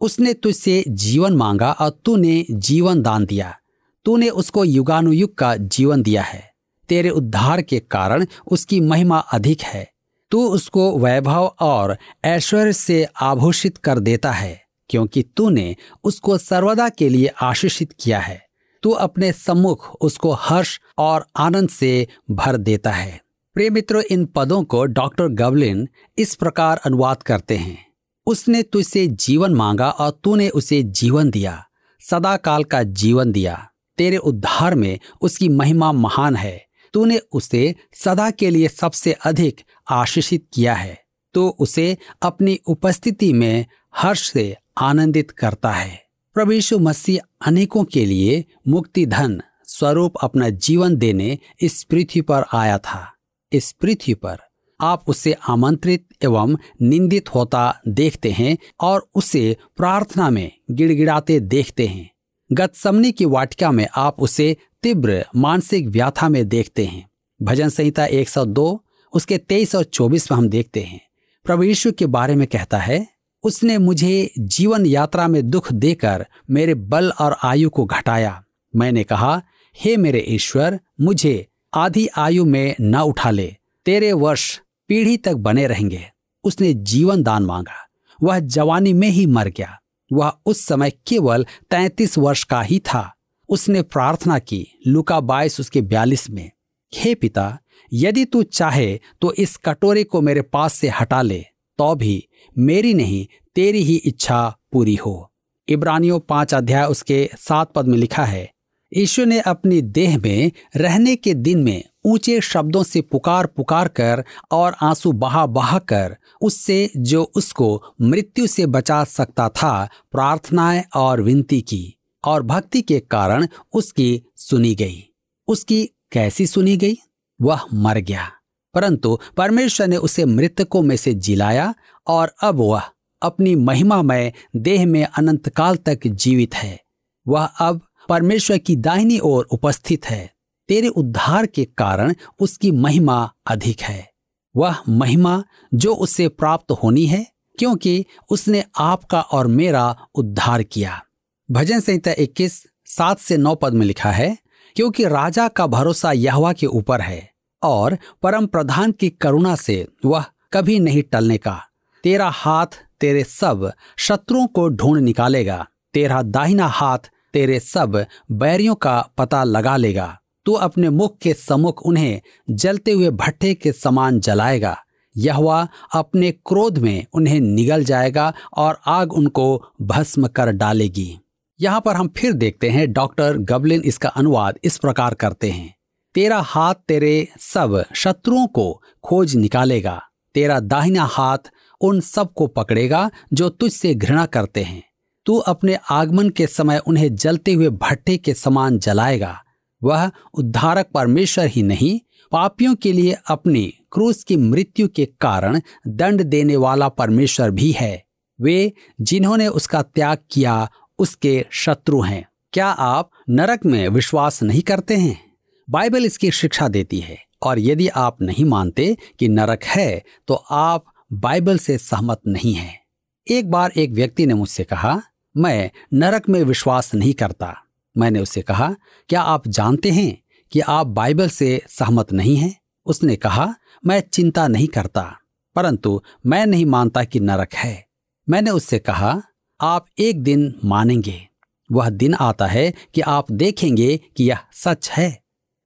उसने 0.02 0.34
तुझसे 0.34 0.84
जीवन 0.88 1.34
मांगा 1.34 1.72
और 1.72 1.90
तूने 1.90 2.46
जीवन 2.52 3.02
दान 3.02 3.26
दिया। 3.26 3.60
तूने 4.06 4.30
उसको 4.30 4.66
युगानुयुग 4.66 5.36
का 5.36 5.56
जीवन 5.56 6.04
दिया 6.04 6.24
है। 6.24 6.54
तेरे 6.90 7.10
उद्धार 7.10 7.62
के 7.62 7.80
कारण 7.80 8.26
उसकी 8.48 8.80
महिमा 8.80 9.18
अधिक 9.18 9.62
है। 9.62 9.94
तू 10.32 10.48
उसको 10.48 11.00
वैभव 11.00 11.56
और 11.60 11.98
ऐश्वर्य 12.26 12.74
से 12.74 13.08
आभूषित 13.22 13.78
कर 13.78 14.00
देता 14.00 14.32
है। 14.32 14.63
क्योंकि 14.90 15.24
तूने 15.24 15.76
उसको 16.04 16.38
सर्वदा 16.38 16.90
के 16.90 17.10
लिए 17.10 17.28
आशीषित 17.28 17.94
किया 18.00 18.20
है। 18.20 18.46
तू 18.84 18.90
अपने 18.90 19.32
सम्मुख 19.32 19.90
उसको 20.02 20.32
हर्ष 20.32 20.80
और 20.98 21.28
आनंद 21.38 21.70
से 21.70 22.08
भर 22.32 22.58
देता 22.58 22.92
है। 22.92 23.22
प्रिय 23.54 23.70
मित्रों, 23.70 24.04
इन 24.12 24.26
पदों 24.26 24.64
को 24.64 24.86
डॉक्टर 24.86 25.28
गवलिन 25.28 25.88
इस 26.18 26.36
प्रकार 26.36 26.78
अनुवाद 26.78 27.24
करते 27.24 27.58
हैं। 27.58 27.94
उसने 28.28 28.64
तुझसे 28.64 29.08
जीवन 29.08 29.54
मांगा 29.54 29.90
और 29.90 30.20
तूने 30.24 30.50
उसे 30.50 30.84
जीवन 30.84 31.30
दिया 31.30 31.66
सदा 32.00 32.38
काल 32.38 32.64
का 32.64 32.84
जीवन 32.84 33.32
दिया। 33.32 33.70
तेरे 33.98 34.18
उद्धार 34.18 34.76
में 34.76 35.00
उसकी 35.22 35.50
महिमा 35.50 35.92
महान 35.92 36.36
है। 36.36 36.66
तूने 36.94 37.18
उसे 37.18 37.76
सदा 37.94 38.32
के 38.32 38.50
लिए 38.50 38.68
सबसे 38.68 39.14
अधिक 39.14 39.62
आशीषित 39.90 40.48
किया 40.54 40.74
है। 40.74 41.04
तो 41.34 41.50
उसे 41.50 41.98
अपनी 42.22 42.60
उपस्थिति 42.68 43.34
में 43.34 43.66
हर्ष 43.98 44.32
से 44.32 44.58
आनंदित 44.78 45.32
करता 45.32 45.72
है। 45.72 46.04
प्रभु 46.34 46.52
यीशु 46.52 46.80
मसीह 46.80 47.22
अनेकों 47.48 47.84
के 47.84 48.06
लिए 48.06 48.46
मुक्ति 48.68 49.06
धन 49.06 49.42
स्वरूप 49.68 50.14
अपना 50.22 50.50
जीवन 50.50 50.96
देने 50.96 51.40
इस 51.62 51.84
पृथ्वी 51.84 52.22
पर 52.22 52.44
आया 52.54 52.78
था। 52.78 53.14
इस 53.54 53.72
पृथ्वी 53.72 54.14
पर 54.14 54.38
आप 54.82 55.04
उसे 55.08 55.36
आमंत्रित 55.50 56.08
एवं 56.24 56.58
निंदित 56.82 57.36
होता 57.36 57.82
देखते 57.88 58.32
हैं 58.32 58.58
और 58.80 59.10
उसे 59.16 59.58
प्रार्थना 59.78 60.30
में 60.30 60.52
गिड़गिड़ाते 60.72 61.40
देखते 61.40 61.88
हैं। 61.88 62.12
गत 62.52 62.64
गतसमनी 62.64 63.12
की 63.12 63.26
वाटिका 63.26 63.72
में 63.72 63.88
आप 63.96 64.20
उसे 64.20 64.58
तीव्र 64.84 65.26
मानसिक 65.36 65.88
व्याथा 65.88 66.30
में 66.30 66.50
देखते 66.50 66.86
हैं। 66.86 67.10
भजन 67.42 67.70
संहिता 67.70 68.06
102 68.06 68.84
उसके 69.14 69.38
23 69.38 69.76
और 69.76 69.84
24 69.84 70.32
में 70.32 70.38
हम 70.38 70.50
देखते 70.50 70.82
हैं। 70.82 71.02
प्रभु 71.44 71.64
यीशु 71.64 71.92
के 71.92 72.06
बारे 72.06 72.36
में 72.36 72.48
कहता 72.48 72.78
है 72.78 73.13
उसने 73.44 73.78
मुझे 73.78 74.32
जीवन 74.40 74.86
यात्रा 74.86 75.28
में 75.28 75.50
दुख 75.50 75.72
देकर 75.72 76.26
मेरे 76.50 76.74
बल 76.74 77.10
और 77.10 77.38
आयु 77.44 77.70
को 77.70 77.86
घटाया। 77.86 78.44
मैंने 78.76 79.04
कहा, 79.04 79.42
हे 79.76 79.98
मेरे 79.98 80.20
ईश्वर, 80.20 80.80
मुझे 81.02 81.48
आधी 81.74 82.08
आयु 82.08 82.46
में 82.46 82.76
न 82.82 82.96
उठा 82.96 83.32
ले। 83.32 83.56
तेरे 83.86 84.14
वर्ष 84.14 84.60
पीढ़ी 84.88 85.18
तक 85.18 85.34
बने 85.34 85.68
रहेंगे। 85.68 86.12
उसने 86.44 86.74
जीवन 86.74 87.24
दान 87.24 87.44
मांगा। 87.44 87.90
वह 88.24 88.40
जवानी 88.40 88.94
में 88.94 89.08
ही 89.08 89.26
मर 89.26 89.48
गया। 89.48 89.80
वह 90.14 90.34
उस 90.46 90.66
समय 90.66 90.92
केवल 91.08 91.46
तैतीस 91.72 92.18
वर्ष 92.18 92.44
का 92.44 92.62
ही 92.62 92.80
था। 92.80 93.16
उसने 93.50 93.82
प्रार्थना 93.82 94.40
की 94.40 94.68
लुका 94.88 95.20
बाईस 95.20 95.60
उसके 95.60 95.82
बयालीस 95.82 96.30
में, 96.30 96.52
हे 96.94 97.16
पिता, 97.16 97.60
यदि 97.94 98.26
तू 98.26 98.44
चाहे 98.44 99.00
तो 99.22 99.34
इस 99.34 99.58
कटोरे 99.58 100.04
को 100.04 100.22
मेरे 100.22 100.42
पास 100.42 100.74
से 100.74 100.90
हटा 100.90 101.22
ले। 101.22 101.46
तो 101.78 101.96
भी 101.96 102.28
मेरी 102.58 102.94
नहीं, 102.94 103.26
तेरी 103.56 103.84
ही 103.84 103.96
इच्छा 103.96 104.58
पूरी 104.72 104.96
हो। 104.96 105.32
इब्रानियों 105.70 106.20
पाँच 106.20 106.54
अध्याय 106.54 106.86
उसके 106.86 107.30
सात 107.38 107.74
पद 107.74 107.88
में 107.88 107.98
लिखा 107.98 108.26
है 108.26 108.52
ईश्वर 108.98 109.26
ने 109.26 109.40
अपनी 109.40 109.82
देह 109.82 110.18
में 110.18 110.52
रहने 110.76 111.16
के 111.16 111.34
दिन 111.34 111.64
में 111.64 111.84
ऊँचे 112.06 112.42
शब्दों 112.42 112.84
से 112.84 113.02
पुकार 113.02 113.46
पुकार 113.46 113.88
कर 113.88 114.24
और 114.52 114.76
आँसू 114.82 115.12
बहा 115.12 115.46
बहा 115.46 115.80
कर 115.80 116.18
उससे 116.42 116.92
जो 116.98 117.24
उसको 117.36 117.84
मृत्यु 118.02 118.48
से 118.48 118.66
बचा 118.66 119.04
सकता 119.04 119.50
था, 119.50 119.90
प्रार्थनाएँ 120.12 120.84
और 120.96 121.22
विनती 121.22 121.62
की 121.62 121.96
और 122.26 122.44
भक्ति 122.44 122.82
के 122.82 123.00
कारण 123.00 123.48
उसकी 123.74 124.24
सुनी 124.36 124.76
गई। 124.76 125.04
उसकी 125.48 125.86
कैसी 126.12 126.48
सुनी 126.48 126.78
गई? 126.78 126.98
वह 127.42 127.62
मर 127.74 127.98
गया। 127.98 128.32
परंतु 128.74 129.20
परमेश्वर 129.38 129.88
ने 129.88 129.98
उसे 129.98 130.26
मृतकों 130.26 130.82
में 130.82 130.98
से 130.98 131.14
जिलाया 131.14 131.76
और 132.08 132.36
अब 132.42 132.56
वह 132.56 132.82
अपनी 133.22 133.56
महिमामय 133.56 134.34
देह 134.56 134.86
में 134.86 135.04
अनंत 135.04 135.50
काल 135.50 135.76
तक 135.76 136.00
जीवित 136.08 136.56
है। 136.56 136.84
वह 137.28 137.46
अब 137.46 137.82
परमेश्वर 138.10 138.58
की 138.58 138.76
दाहिनी 138.76 139.20
ओर 139.20 139.44
उपस्थित 139.44 140.06
है। 140.06 140.34
तेरे 140.68 140.88
उद्धार 140.88 141.46
के 141.46 141.66
कारण 141.66 142.14
उसकी 142.40 142.72
महिमा 142.72 143.34
अधिक 143.48 143.82
है। 143.82 144.12
वह 144.56 144.76
महिमा 144.90 145.44
जो 145.74 145.96
उससे 145.96 146.28
प्राप्त 146.28 146.72
होनी 146.72 147.06
है, 147.06 147.28
क्योंकि 147.60 148.06
उसने 148.30 148.64
आपका 148.78 149.22
और 149.22 149.48
मेरा 149.48 149.98
उद्धार 150.16 150.64
किया। 150.64 151.06
भजन 151.52 151.80
संहिता 151.80 152.12
21 152.12 152.68
सात 152.86 153.20
से 153.20 153.38
नौ 153.38 153.56
पद 153.56 153.74
में 153.74 153.86
लिखा 153.86 154.12
है, 154.12 154.38
क्योंकि 154.76 155.06
राजा 155.06 155.48
का 155.48 155.68
भरोसा 155.68 156.12
यहवा 156.12 156.54
के 156.54 156.66
ऊपर 156.66 157.02
है। 157.02 157.33
और 157.64 157.98
परम 158.22 158.46
प्रधान 158.46 158.92
की 158.92 159.10
करुणा 159.10 159.56
से 159.56 159.88
वह 160.06 160.26
कभी 160.54 160.80
नहीं 160.80 161.04
टलने 161.04 161.38
का। 161.38 161.60
तेरा 162.04 162.30
हाथ 162.30 162.66
तेरे 163.00 163.24
सब 163.24 163.72
शत्रुओं 163.98 164.48
को 164.48 164.68
ढूंढ 164.70 165.02
निकालेगा। 165.02 165.66
तेरा 165.94 166.22
दाहिना 166.22 166.68
हाथ 166.68 167.10
तेरे 167.34 167.60
सब 167.60 168.06
बैरियों 168.32 168.76
का 168.76 169.10
पता 169.18 169.44
लगा 169.44 169.78
लेगा। 169.78 170.18
तू 170.46 170.54
अपने 170.54 170.90
मुख 170.90 171.18
के 171.18 171.34
सम्मुख 171.34 171.82
उन्हें 171.86 172.22
जलते 172.50 172.92
हुए 172.92 173.10
भट्टे 173.10 173.54
के 173.54 173.72
समान 173.72 174.20
जलाएगा। 174.20 174.78
यहवा 175.18 175.68
अपने 175.94 176.32
क्रोध 176.32 176.78
में 176.78 177.06
उन्हें 177.14 177.40
निगल 177.40 177.84
जाएगा 177.84 178.34
और 178.58 178.80
आग 178.86 179.14
उनको 179.14 179.64
भस्म 179.82 180.28
कर 180.28 180.52
डालेगी। 180.52 181.20
यहाँ 181.62 181.82
पर 181.82 181.96
हम 181.96 182.08
फिर 182.08 182.34
देखते 182.34 182.70
हैं 182.70 182.92
डॉक्टर 182.94 183.38
गबलिन 183.38 183.82
इसका 183.82 184.10
अनुवाद 184.10 184.60
इस 184.64 184.78
प्रकार 184.78 185.14
करते 185.14 185.50
हैं। 185.52 185.74
तेरा 186.16 186.40
हाथ 186.40 186.74
तेरे 186.74 187.28
सब 187.40 187.86
शत्रुओं 187.94 188.48
को 188.48 188.84
खोज 189.04 189.36
निकालेगा। 189.36 190.02
तेरा 190.34 190.60
दाहिना 190.60 191.04
हाथ 191.04 191.38
उन 191.82 192.00
सबको 192.00 192.48
पकड़ेगा 192.48 193.12
जो 193.34 193.50
तुझसे 193.50 193.96
घृणा 193.96 194.26
करते 194.26 194.64
हैं। 194.64 194.84
तू 195.26 195.38
अपने 195.38 195.78
आगमन 195.92 196.30
के 196.30 196.48
समय 196.48 196.78
उन्हें 196.78 197.16
जलते 197.16 197.54
हुए 197.54 197.70
भट्टे 197.70 198.18
के 198.18 198.34
समान 198.34 198.80
जलाएगा। 198.80 199.44
वह 199.84 200.12
उद्धारक 200.34 200.88
परमेश्वर 200.94 201.46
ही 201.46 201.64
नहीं, 201.64 202.00
पापियों 202.32 202.76
के 202.76 202.94
लिए 202.94 203.18
अपनी 203.28 203.74
क्रूस 203.92 204.24
की 204.24 204.38
मृत्यु 204.38 204.88
के 204.88 205.06
कारण 205.06 205.62
दंड 205.88 206.22
देने 206.22 206.56
वाला 206.56 206.90
परमेश्वर 206.90 207.52
भी 207.52 207.72
है। 207.72 208.04
वे 208.42 208.74
जिन्होंने 209.02 209.48
उसका 209.48 209.82
त्याग 209.82 210.18
किया, 210.32 210.70
उसके 211.00 211.46
शत्रु 211.52 212.02
हैं। 212.02 212.28
क्या 212.54 212.68
आप 212.68 213.10
नरक 213.30 213.66
में 213.66 213.90
विश्वास 213.90 214.44
नहीं 214.44 214.62
करते 214.62 214.96
हैं? 214.96 215.33
बाइबल 215.74 216.06
इसकी 216.06 216.32
शिक्षा 216.32 216.68
देती 216.68 217.00
है 217.00 217.18
और 217.42 217.60
यदि 217.60 217.88
आप 217.88 218.22
नहीं 218.22 218.46
मानते 218.46 218.98
कि 219.20 219.28
नरक 219.28 219.64
है 219.64 220.04
तो 220.28 220.34
आप 220.34 220.86
बाइबल 221.14 221.58
से 221.58 221.78
सहमत 221.78 222.22
नहीं 222.28 222.54
हैं। 222.54 222.80
एक 223.28 223.50
बार 223.52 223.72
एक 223.72 223.92
व्यक्ति 223.92 224.26
ने 224.26 224.34
मुझसे 224.34 224.64
कहा, 224.64 225.02
मैं 225.38 225.72
नरक 225.94 226.30
में 226.30 226.42
विश्वास 226.44 226.94
नहीं 226.94 227.14
करता। 227.14 227.54
मैंने 227.98 228.20
उससे 228.20 228.42
कहा, 228.42 228.76
क्या 229.10 229.22
आप 229.22 229.48
जानते 229.48 229.92
हैं 229.92 230.18
कि 230.52 230.60
आप 230.60 230.88
बाइबल 230.88 231.30
से 231.30 231.62
सहमत 231.70 232.12
नहीं 232.12 232.36
हैं? 232.36 232.56
उसने 232.86 233.16
कहा, 233.16 233.56
मैं 233.86 234.00
चिंता 234.14 234.48
नहीं 234.48 234.68
करता, 234.68 235.18
परंतु 235.56 236.02
मैं 236.26 236.46
नहीं 236.46 236.66
मानता 236.66 237.04
कि 237.04 237.20
नरक 237.20 237.54
है। 237.54 237.86
मैंने 238.28 238.52
उससे 238.52 238.80
कहा, 238.80 239.22
आप 239.62 239.86
एक 240.00 240.24
दिन 240.24 240.54
मानेंगे। 240.66 241.28
वह 241.72 241.90
दिन 241.90 242.14
आता 242.14 242.48
है 242.48 242.74
कि 242.94 243.02
आप 243.02 243.32
देखेंगे 243.32 243.98
कि 244.18 244.24
यह 244.24 244.40
सच 244.54 244.90
है। 244.92 245.23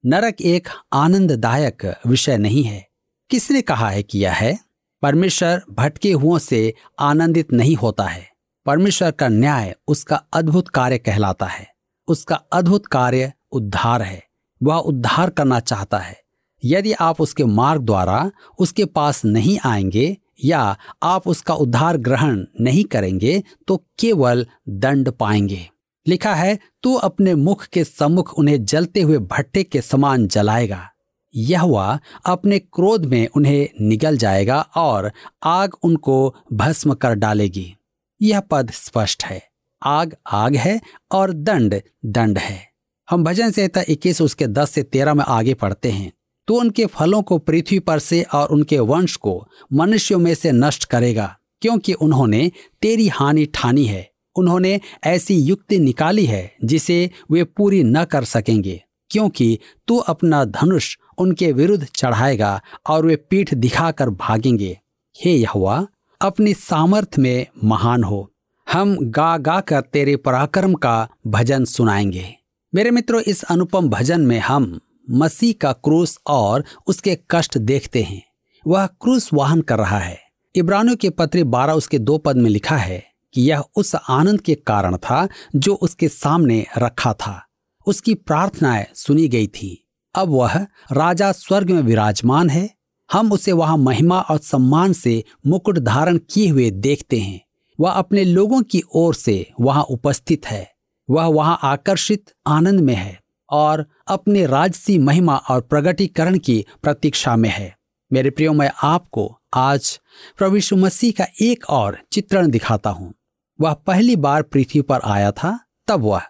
नरक 0.09 0.41
एक 0.41 0.67
आनंददायक 0.93 1.95
विषय 2.07 2.37
नहीं 2.37 2.63
है। 2.63 2.87
किसने 3.29 3.61
कहा 3.61 3.89
है 3.89 4.03
कि 4.03 4.19
यह 4.19 4.33
है? 4.33 4.59
परमेश्वर 5.01 5.61
भटके 5.71 6.11
हुओं 6.11 6.37
से 6.37 6.73
आनंदित 6.99 7.53
नहीं 7.53 7.75
होता 7.75 8.03
है। 8.03 8.29
परमेश्वर 8.65 9.11
का 9.11 9.27
न्याय 9.27 9.75
उसका 9.87 10.15
अद्भुत 10.33 10.67
कार्य 10.67 10.97
कहलाता 10.97 11.45
है। 11.45 11.67
उसका 12.07 12.35
अद्भुत 12.35 12.85
कार्य 12.85 13.33
उद्धार 13.51 14.01
है। 14.01 14.23
वह 14.63 14.75
उद्धार 14.75 15.29
करना 15.29 15.59
चाहता 15.59 15.97
है। 15.97 16.21
यदि 16.65 16.93
आप 16.93 17.21
उसके 17.21 17.43
मार्ग 17.43 17.81
द्वारा 17.81 18.31
उसके 18.59 18.85
पास 18.85 19.25
नहीं 19.25 19.59
आएँगे 19.65 20.17
या 20.45 20.77
आप 21.03 21.27
उसका 21.27 21.53
उद्धार 21.53 21.97
ग्रहण 21.97 22.45
नहीं 22.61 22.83
करेंगे 22.83 23.43
तो 23.67 23.83
केवल 23.99 24.47
दंड 24.69 25.11
पाएँगे। 25.11 25.69
लिखा 26.07 26.33
है, 26.35 26.59
तू 26.83 26.93
अपने 26.93 27.35
मुख 27.35 27.65
के 27.65 27.83
सम्मुख 27.83 28.33
उन्हें 28.33 28.65
जलते 28.65 29.01
हुए 29.01 29.17
भट्टे 29.17 29.63
के 29.63 29.81
समान 29.81 30.27
जलाएगा। 30.27 30.89
यह 31.35 31.99
अपने 32.25 32.59
क्रोध 32.59 33.05
में 33.05 33.27
उन्हें 33.27 33.69
निगल 33.81 34.17
जाएगा 34.17 34.61
और 34.75 35.11
आग 35.43 35.73
उनको 35.83 36.35
भस्म 36.53 36.93
कर 36.93 37.13
डालेगी। 37.13 37.75
यह 38.21 38.39
पद 38.39 38.71
स्पष्ट 38.71 39.23
है। 39.23 39.41
आग 39.83 40.15
आग 40.31 40.55
है 40.55 40.81
और 41.11 41.33
दंड 41.33 41.81
दंड 42.05 42.37
है। 42.37 42.71
हम 43.09 43.23
भजन 43.23 43.51
संहिता 43.51 43.83
इक्कीस, 43.89 44.21
उसके 44.21 44.47
दस 44.47 44.71
से 44.71 44.83
तेरह 44.83 45.13
में 45.13 45.23
आगे 45.27 45.53
पढ़ते 45.53 45.91
हैं। 45.91 46.11
तो 46.47 46.55
उनके 46.55 46.85
फलों 46.85 47.21
को 47.21 47.37
पृथ्वी 47.37 47.79
पर 47.79 47.99
से 47.99 48.21
और 48.23 48.47
उनके 48.47 48.79
वंश 48.79 49.15
को 49.15 49.47
मनुष्यों 49.73 50.19
में 50.19 50.33
से 50.35 50.51
नष्ट 50.51 50.85
करेगा, 50.85 51.37
क्योंकि 51.61 51.93
उन्होंने 51.93 52.51
तेरी 52.81 53.07
हानि 53.07 53.45
ठानी 53.45 53.85
है। 53.85 54.09
उन्होंने 54.37 54.79
ऐसी 55.03 55.39
युक्ति 55.39 55.79
निकाली 55.79 56.25
है 56.25 56.51
जिसे 56.63 57.09
वे 57.31 57.43
पूरी 57.43 57.83
न 57.83 58.03
कर 58.03 58.23
सकेंगे, 58.23 58.83
क्योंकि 59.09 59.57
तू 59.87 59.97
अपना 59.97 60.43
धनुष 60.45 60.97
उनके 61.17 61.51
विरुद्ध 61.51 61.87
चढ़ाएगा 61.95 62.61
और 62.87 63.05
वे 63.05 63.15
पीठ 63.15 63.53
दिखाकर 63.53 64.09
भागेंगे। 64.09 64.79
हे 65.15 65.35
यहुआ 65.35 65.85
अपनी 66.21 66.53
सामर्थ्य 66.53 67.21
में 67.21 67.45
महान 67.63 68.03
हो। 68.03 68.31
हम 68.67 68.97
गा 69.01 69.37
गा 69.37 69.59
कर 69.59 69.81
तेरे 69.81 70.15
पराक्रम 70.15 70.73
का 70.73 71.07
भजन 71.27 71.65
सुनाएँगे। 71.65 72.33
मेरे 72.73 72.91
मित्रों, 72.91 73.21
इस 73.21 73.43
अनुपम 73.43 73.89
भजन 73.89 74.21
में 74.21 74.39
हम 74.39 74.79
मसीह 75.09 75.53
का 75.61 75.71
क्रूस 75.73 76.19
और 76.27 76.63
उसके 76.87 77.17
कष्ट 77.31 77.57
देखते 77.57 78.03
हैं। 78.03 78.21
वह 78.67 78.85
क्रूस 78.85 79.29
वाहन 79.33 79.61
कर 79.61 79.77
रहा 79.77 79.99
है। 79.99 80.19
इब्रानियों 80.55 80.95
के 80.95 81.09
पत्र 81.09 81.43
बारह 81.43 81.73
उसके 81.73 81.99
दो 81.99 82.17
पद 82.17 82.37
में 82.37 82.49
लिखा 82.49 82.77
है 82.77 83.03
कि 83.37 83.43
यह 83.43 83.63
उस 83.75 83.95
आनंद 83.95 84.41
के 84.41 84.55
कारण 84.55 84.97
था 84.97 85.27
जो 85.55 85.73
उसके 85.73 86.07
सामने 86.07 86.65
रखा 86.77 87.13
था। 87.13 87.45
उसकी 87.85 88.13
प्रार्थनाएँ 88.13 88.85
सुनी 88.95 89.27
गई 89.27 89.47
थी। 89.47 89.87
अब 90.15 90.29
वह 90.29 90.57
राजा 90.91 91.31
स्वर्ग 91.31 91.69
में 91.69 91.81
विराजमान 91.81 92.49
है। 92.49 92.69
हम 93.11 93.31
उसे 93.31 93.51
वहाँ 93.51 93.77
महिमा 93.77 94.19
और 94.19 94.37
सम्मान 94.37 94.93
से 94.93 95.23
मुकुट 95.47 95.79
धारण 95.79 96.17
किए 96.17 96.49
हुए 96.49 96.71
देखते 96.71 97.19
हैं। 97.19 97.41
वह 97.79 97.91
अपने 97.91 98.23
लोगों 98.23 98.61
की 98.61 98.81
ओर 98.93 99.15
से 99.15 99.51
वहाँ 99.61 99.83
उपस्थित 99.83 100.45
है। 100.45 100.73
वह 101.09 101.25
वहाँ 101.25 101.59
आकर्षित 101.63 102.31
आनंद 102.47 102.79
में 102.79 102.95
है 102.95 103.21
और 103.49 103.85
अपने 104.07 104.45
राजसी 104.45 104.97
महिमा 104.97 105.35
और 105.35 105.61
प्रगटीकरण 105.61 106.37
की 106.37 106.65
प्रतीक्षा 106.83 107.35
में 107.35 107.49
है। 107.49 107.77
मेरे 108.13 108.29
प्रियो, 108.29 108.53
मैं 108.53 108.71
आपको 108.83 109.39
आज 109.53 109.99
प्रभु 110.37 110.75
मसीह 110.75 111.11
का 111.11 111.27
एक 111.41 111.69
और 111.69 111.99
चित्रण 112.11 112.49
दिखाता 112.49 112.89
हूँ। 112.89 113.13
वह 113.61 113.73
पहली 113.73 114.15
बार 114.15 114.41
पृथ्वी 114.41 114.81
पर 114.81 114.99
आया 115.03 115.31
था, 115.31 115.59
तब 115.87 116.01
वह 116.01 116.21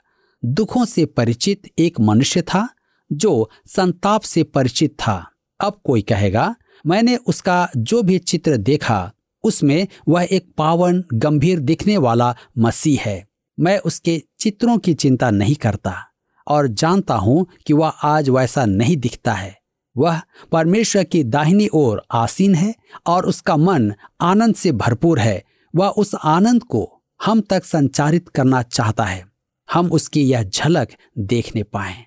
दुखों 0.45 0.85
से 0.85 1.05
परिचित 1.05 1.61
एक 1.79 1.99
मनुष्य 1.99 2.41
था, 2.41 2.69
जो 3.11 3.49
संताप 3.65 4.21
से 4.21 4.43
परिचित 4.43 4.91
था। 4.91 5.31
अब 5.59 5.81
कोई 5.83 6.01
कहेगा, 6.01 6.55
मैंने 6.85 7.15
उसका 7.15 7.69
जो 7.77 8.03
भी 8.03 8.19
चित्र 8.19 8.57
देखा, 8.57 9.11
उसमें 9.43 9.87
वह 10.07 10.27
एक 10.31 10.53
पावन 10.57 11.03
गंभीर 11.13 11.59
दिखने 11.59 11.97
वाला 11.97 12.35
मसीह 12.57 13.01
है। 13.01 13.27
मैं 13.59 13.79
उसके 13.79 14.23
चित्रों 14.39 14.77
की 14.77 14.93
चिंता 14.93 15.31
नहीं 15.31 15.55
करता 15.55 15.95
और 16.47 16.67
जानता 16.67 17.15
हूँ 17.15 17.47
कि 17.67 17.73
वह 17.73 17.87
आज 17.87 18.29
वैसा 18.29 18.65
नहीं 18.65 18.97
दिखता 18.97 19.33
है। 19.33 19.57
वह 19.97 20.21
परमेश्वर 20.51 21.03
की 21.03 21.23
दाहिनी 21.23 21.67
ओर 21.73 22.01
आसीन 22.11 22.55
है 22.55 22.75
और 23.07 23.25
उसका 23.25 23.57
मन 23.57 23.93
आनंद 24.21 24.55
से 24.55 24.71
भरपूर 24.71 25.19
है। 25.19 25.43
वह 25.75 25.87
उस 25.87 26.15
आनंद 26.15 26.63
को 26.63 26.96
हम 27.25 27.41
तक 27.41 27.65
संचारित 27.65 28.29
करना 28.29 28.61
चाहता 28.61 29.03
है। 29.03 29.25
हम 29.71 29.91
उसकी 29.91 30.23
यह 30.23 30.43
झलक 30.43 30.89
देखने 31.17 31.63
पाए। 31.63 32.05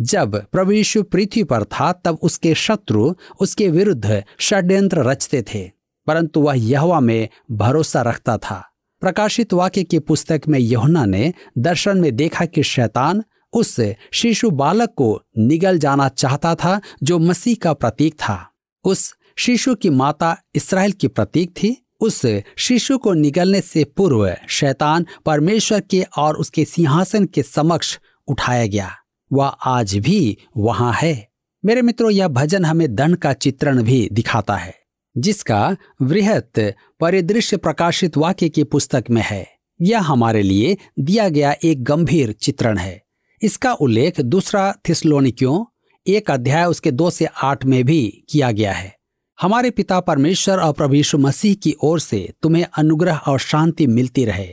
जब 0.00 0.46
प्रभु 0.46 0.72
यीशु 0.72 1.02
पृथ्वी 1.02 1.44
पर 1.44 1.64
था, 1.64 1.92
तब 1.92 2.18
उसके 2.22 2.54
शत्रु 2.54 3.14
उसके 3.40 3.68
विरुद्ध 3.68 4.24
षड्यंत्र 4.40 5.02
रचते 5.02 5.42
थे, 5.42 5.70
परंतु 6.06 6.40
वह 6.40 6.54
यहवा 6.54 7.00
में 7.00 7.28
भरोसा 7.50 8.02
रखता 8.02 8.38
था। 8.38 8.64
प्रकाशित 9.00 9.52
वाक्य 9.52 9.82
की 9.84 9.98
पुस्तक 9.98 10.42
में 10.48 10.58
यहुना 10.58 11.04
ने 11.04 11.34
दर्शन 11.58 11.98
में 11.98 12.16
देखा 12.16 12.44
कि 12.44 12.62
शैतान 12.62 13.24
उस 13.52 13.80
शिशु 14.12 14.50
बालक 14.50 14.94
को 14.96 15.22
निगल 15.38 15.78
जाना 15.78 16.08
चाहता 16.08 16.54
था, 16.54 16.80
जो 17.02 17.18
मसीह 17.18 17.56
का 17.62 17.72
प्रतीक 17.72 18.14
था। 18.14 18.50
उस 18.84 19.14
शिशु 19.36 19.74
की 19.74 19.90
माता 19.90 20.36
इसराइल 20.54 20.92
की 20.92 21.08
प्रतीक 21.08 21.50
थी 21.50 21.87
उस 22.00 22.22
शिशु 22.56 22.98
को 22.98 23.12
निगलने 23.12 23.60
से 23.60 23.84
पूर्व 23.84 24.36
शैतान 24.48 25.06
परमेश्वर 25.26 25.80
के 25.80 26.04
और 26.18 26.36
उसके 26.36 26.64
सिंहासन 26.64 27.24
के 27.24 27.42
समक्ष 27.42 27.98
उठाया 28.28 28.66
गया। 28.66 28.90
वह 29.32 29.46
आज 29.46 29.96
भी 29.96 30.38
वहाँ 30.56 30.92
है। 30.92 31.28
मेरे 31.64 31.82
मित्रों, 31.82 32.10
यह 32.10 32.28
भजन 32.28 32.64
हमें 32.64 32.94
दंड 32.94 33.16
का 33.16 33.32
चित्रण 33.32 33.82
भी 33.82 34.08
दिखाता 34.12 34.56
है, 34.56 34.74
जिसका 35.18 35.76
वृहत 36.02 36.74
परिदृश्य 37.00 37.56
प्रकाशित 37.56 38.16
वाक्य 38.16 38.48
की 38.48 38.64
पुस्तक 38.64 39.04
में 39.10 39.22
है। 39.26 39.46
यह 39.82 40.00
हमारे 40.00 40.42
लिए 40.42 40.76
दिया 40.98 41.28
गया 41.28 41.54
एक 41.64 41.84
गंभीर 41.84 42.32
चित्रण 42.32 42.78
है। 42.78 43.02
इसका 43.42 43.72
उल्लेख 43.72 44.20
दूसरा 44.20 44.74
थिस्लोनिक्यों 44.88 45.64
एक 46.06 46.30
अध्याय 46.30 46.64
उसके 46.64 46.90
दो 46.90 47.10
से 47.10 47.26
आठ 47.42 47.64
में 47.64 47.84
भी 47.84 48.24
किया 48.30 48.50
गया 48.50 48.72
है। 48.72 48.97
हमारे 49.38 49.70
पिता 49.70 49.98
परमेश्वर 50.00 50.58
और 50.58 50.72
प्रभु 50.72 50.94
यीशु 50.94 51.18
मसीह 51.18 51.54
की 51.54 51.74
ओर 51.82 52.00
से 52.00 52.18
तुम्हें 52.42 52.64
अनुग्रह 52.78 53.16
और 53.16 53.38
शांति 53.38 53.86
मिलती 53.86 54.24
रहे। 54.24 54.46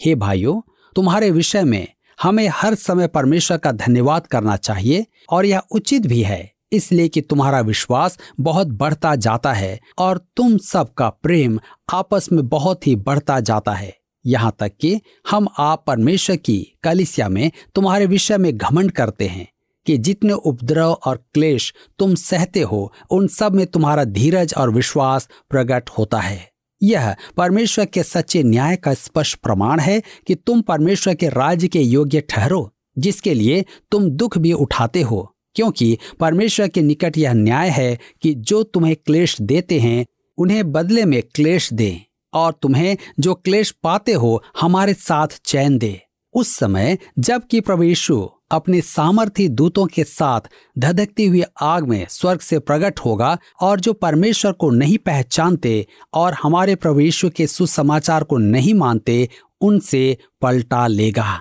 हे 0.00 0.14
भाइयों, 0.14 0.60
तुम्हारे 0.96 1.30
विषय 1.30 1.62
में 1.62 1.86
हमें 2.22 2.48
हर 2.52 2.74
समय 2.74 3.06
परमेश्वर 3.06 3.58
का 3.58 3.72
धन्यवाद 3.72 4.26
करना 4.26 4.56
चाहिए 4.56 5.06
और 5.28 5.46
यह 5.46 5.62
उचित 5.70 6.06
भी 6.06 6.22
है, 6.22 6.52
इसलिए 6.72 7.08
कि 7.08 7.20
तुम्हारा 7.20 7.60
विश्वास 7.60 8.18
बहुत 8.40 8.66
बढ़ता 8.66 9.14
जाता 9.16 9.52
है 9.52 9.78
और 9.98 10.18
तुम 10.36 10.58
सबका 10.58 11.08
प्रेम 11.08 11.58
आपस 11.92 12.28
में 12.32 12.46
बहुत 12.48 12.86
ही 12.86 12.96
बढ़ता 12.96 13.40
जाता 13.40 13.72
है। 13.72 13.96
यहाँ 14.24 14.54
तक 14.58 14.72
कि 14.80 15.00
हम 15.30 15.48
आप 15.58 15.84
परमेश्वर 15.86 16.36
की 16.36 16.58
कलिसिया 16.82 17.28
में 17.28 17.50
तुम्हारे 17.74 18.06
विषय 18.06 18.38
में 18.38 18.56
घमंड 18.56 18.90
करते 18.90 19.28
हैं। 19.28 19.46
कि 19.86 19.98
जितने 19.98 20.32
उपद्रव 20.32 20.92
और 20.92 21.24
क्लेश 21.34 21.74
तुम 21.98 22.14
सहते 22.14 22.60
हो, 22.60 22.92
उन 23.10 23.28
सब 23.28 23.54
में 23.54 23.66
तुम्हारा 23.66 24.04
धीरज 24.04 24.54
और 24.58 24.70
विश्वास 24.70 25.28
प्रकट 25.50 25.90
होता 25.90 26.18
है। 26.18 26.52
यह 26.82 27.16
परमेश्वर 27.36 27.84
के 27.84 28.02
सच्चे 28.02 28.42
न्याय 28.42 28.76
का 28.76 28.94
स्पष्ट 28.94 29.38
प्रमाण 29.38 29.80
है 29.80 30.02
कि 30.26 30.34
तुम 30.34 30.60
परमेश्वर 30.60 31.14
के 31.14 31.28
राज्य 31.28 31.68
के 31.68 31.80
योग्य 31.80 32.20
ठहरो, 32.20 32.72
जिसके 32.98 33.34
लिए 33.34 33.64
तुम 33.90 34.10
दुख 34.10 34.38
भी 34.38 34.52
उठाते 34.52 35.02
हो, 35.02 35.34
क्योंकि 35.54 35.98
परमेश्वर 36.20 36.68
के 36.68 36.82
निकट 36.82 37.18
यह 37.18 37.32
न्याय 37.32 37.68
है 37.68 37.98
कि 38.22 38.34
जो 38.34 38.62
तुम्हें 38.62 38.96
क्लेश 38.96 39.40
देते 39.40 39.80
हैं, 39.80 40.06
उन्हें 40.38 40.72
बदले 40.72 41.04
में 41.04 41.22
क्लेश 41.34 41.72
दे, 41.72 42.00
और 42.34 42.52
तुम्हें 42.52 42.96
जो 43.20 43.34
क्लेश 43.34 43.70
पाते 43.70 44.12
हो, 44.12 44.42
हमारे 44.60 44.94
साथ 44.94 45.28
चैन 45.44 45.78
दे। 45.78 46.00
उस 46.34 46.56
समय 46.56 46.98
जबकि 47.18 47.60
प्रभु 47.60 47.82
यीशु 47.82 48.30
अपने 48.52 48.80
सामर्थ्य 48.80 49.48
दूतों 49.48 49.86
के 49.86 50.04
साथ 50.04 50.40
धधकती 50.78 51.26
हुई 51.26 51.42
आग 51.60 51.88
में 51.88 52.06
स्वर्ग 52.10 52.40
से 52.40 52.58
प्रकट 52.58 53.00
होगा 53.00 53.38
और 53.60 53.80
जो 53.80 53.92
परमेश्वर 53.92 54.52
को 54.52 54.70
नहीं 54.70 54.98
पहचानते 54.98 55.86
और 56.14 56.34
हमारे 56.42 56.74
प्रभु 56.74 57.00
यीशु 57.00 57.30
के 57.30 57.46
सुसमाचार 57.46 58.24
को 58.24 58.38
नहीं 58.38 58.74
मानते, 58.74 59.28
उनसे 59.60 60.16
पलटा 60.40 60.86
लेगा। 60.86 61.40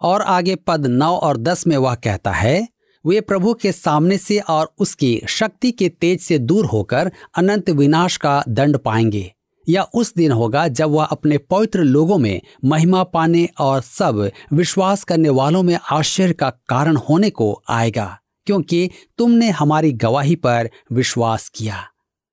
और 0.00 0.22
आगे 0.22 0.54
पद 0.54 0.86
नौ 0.86 1.16
और 1.16 1.36
दस 1.36 1.66
में 1.66 1.76
वह 1.76 1.94
कहता 1.94 2.30
है, 2.30 2.68
वे 3.06 3.20
प्रभु 3.20 3.54
के 3.54 3.72
सामने 3.72 4.18
से 4.18 4.38
और 4.38 4.74
उसकी 4.78 5.22
शक्ति 5.28 5.70
के 5.70 5.88
तेज 5.88 6.20
से 6.20 6.38
दूर 6.38 6.66
होकर 6.66 7.12
अनंत 7.36 7.70
विनाश 7.70 8.16
का 8.16 8.44
दंड 8.48 8.78
पाएँगे। 8.78 9.34
या 9.68 9.82
उस 9.82 10.14
दिन 10.14 10.32
होगा 10.32 10.68
जब 10.68 10.90
वह 10.90 11.04
अपने 11.04 11.38
पवित्र 11.38 11.80
लोगों 11.80 12.18
में 12.18 12.40
महिमा 12.64 13.02
पाने 13.02 13.48
और 13.60 13.80
सब 13.80 14.30
विश्वास 14.52 15.04
करने 15.04 15.28
वालों 15.28 15.62
में 15.62 15.78
आश्चर्य 15.90 16.32
का 16.32 16.50
कारण 16.50 16.96
होने 16.96 17.30
को 17.30 17.62
आएगा, 17.68 18.18
क्योंकि 18.46 18.90
तुमने 19.18 19.50
हमारी 19.50 19.92
गवाही 19.92 20.34
पर 20.36 20.70
विश्वास 20.92 21.48
किया। 21.48 21.84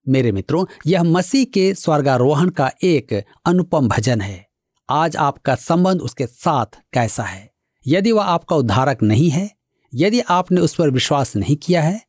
मेरे 0.08 0.32
मित्रों, 0.32 0.65
यह 0.88 1.04
मसीह 1.04 1.45
के 1.45 1.74
स्वर्गारोहण 1.74 2.50
का 2.50 2.71
एक 2.84 3.24
अनुपम 3.45 3.88
भजन 3.88 4.21
है। 4.21 4.45
आज 4.89 5.15
आपका 5.15 5.56
संबंध 5.56 6.02
उसके 6.02 6.28
साथ 6.28 6.65
कैसा 6.93 7.24
है? 7.24 7.52
यदि 7.88 8.12
वह 8.12 8.24
आपका 8.24 8.56
उद्धारक 8.56 9.04
नहीं 9.04 9.30
है, 9.30 9.50
यदि 9.93 10.19
आपने 10.19 10.62
उस 10.62 10.76
पर 10.76 10.89
विश्वास 10.89 11.36
नहीं 11.36 11.56
किया 11.56 11.82
है, 11.82 12.02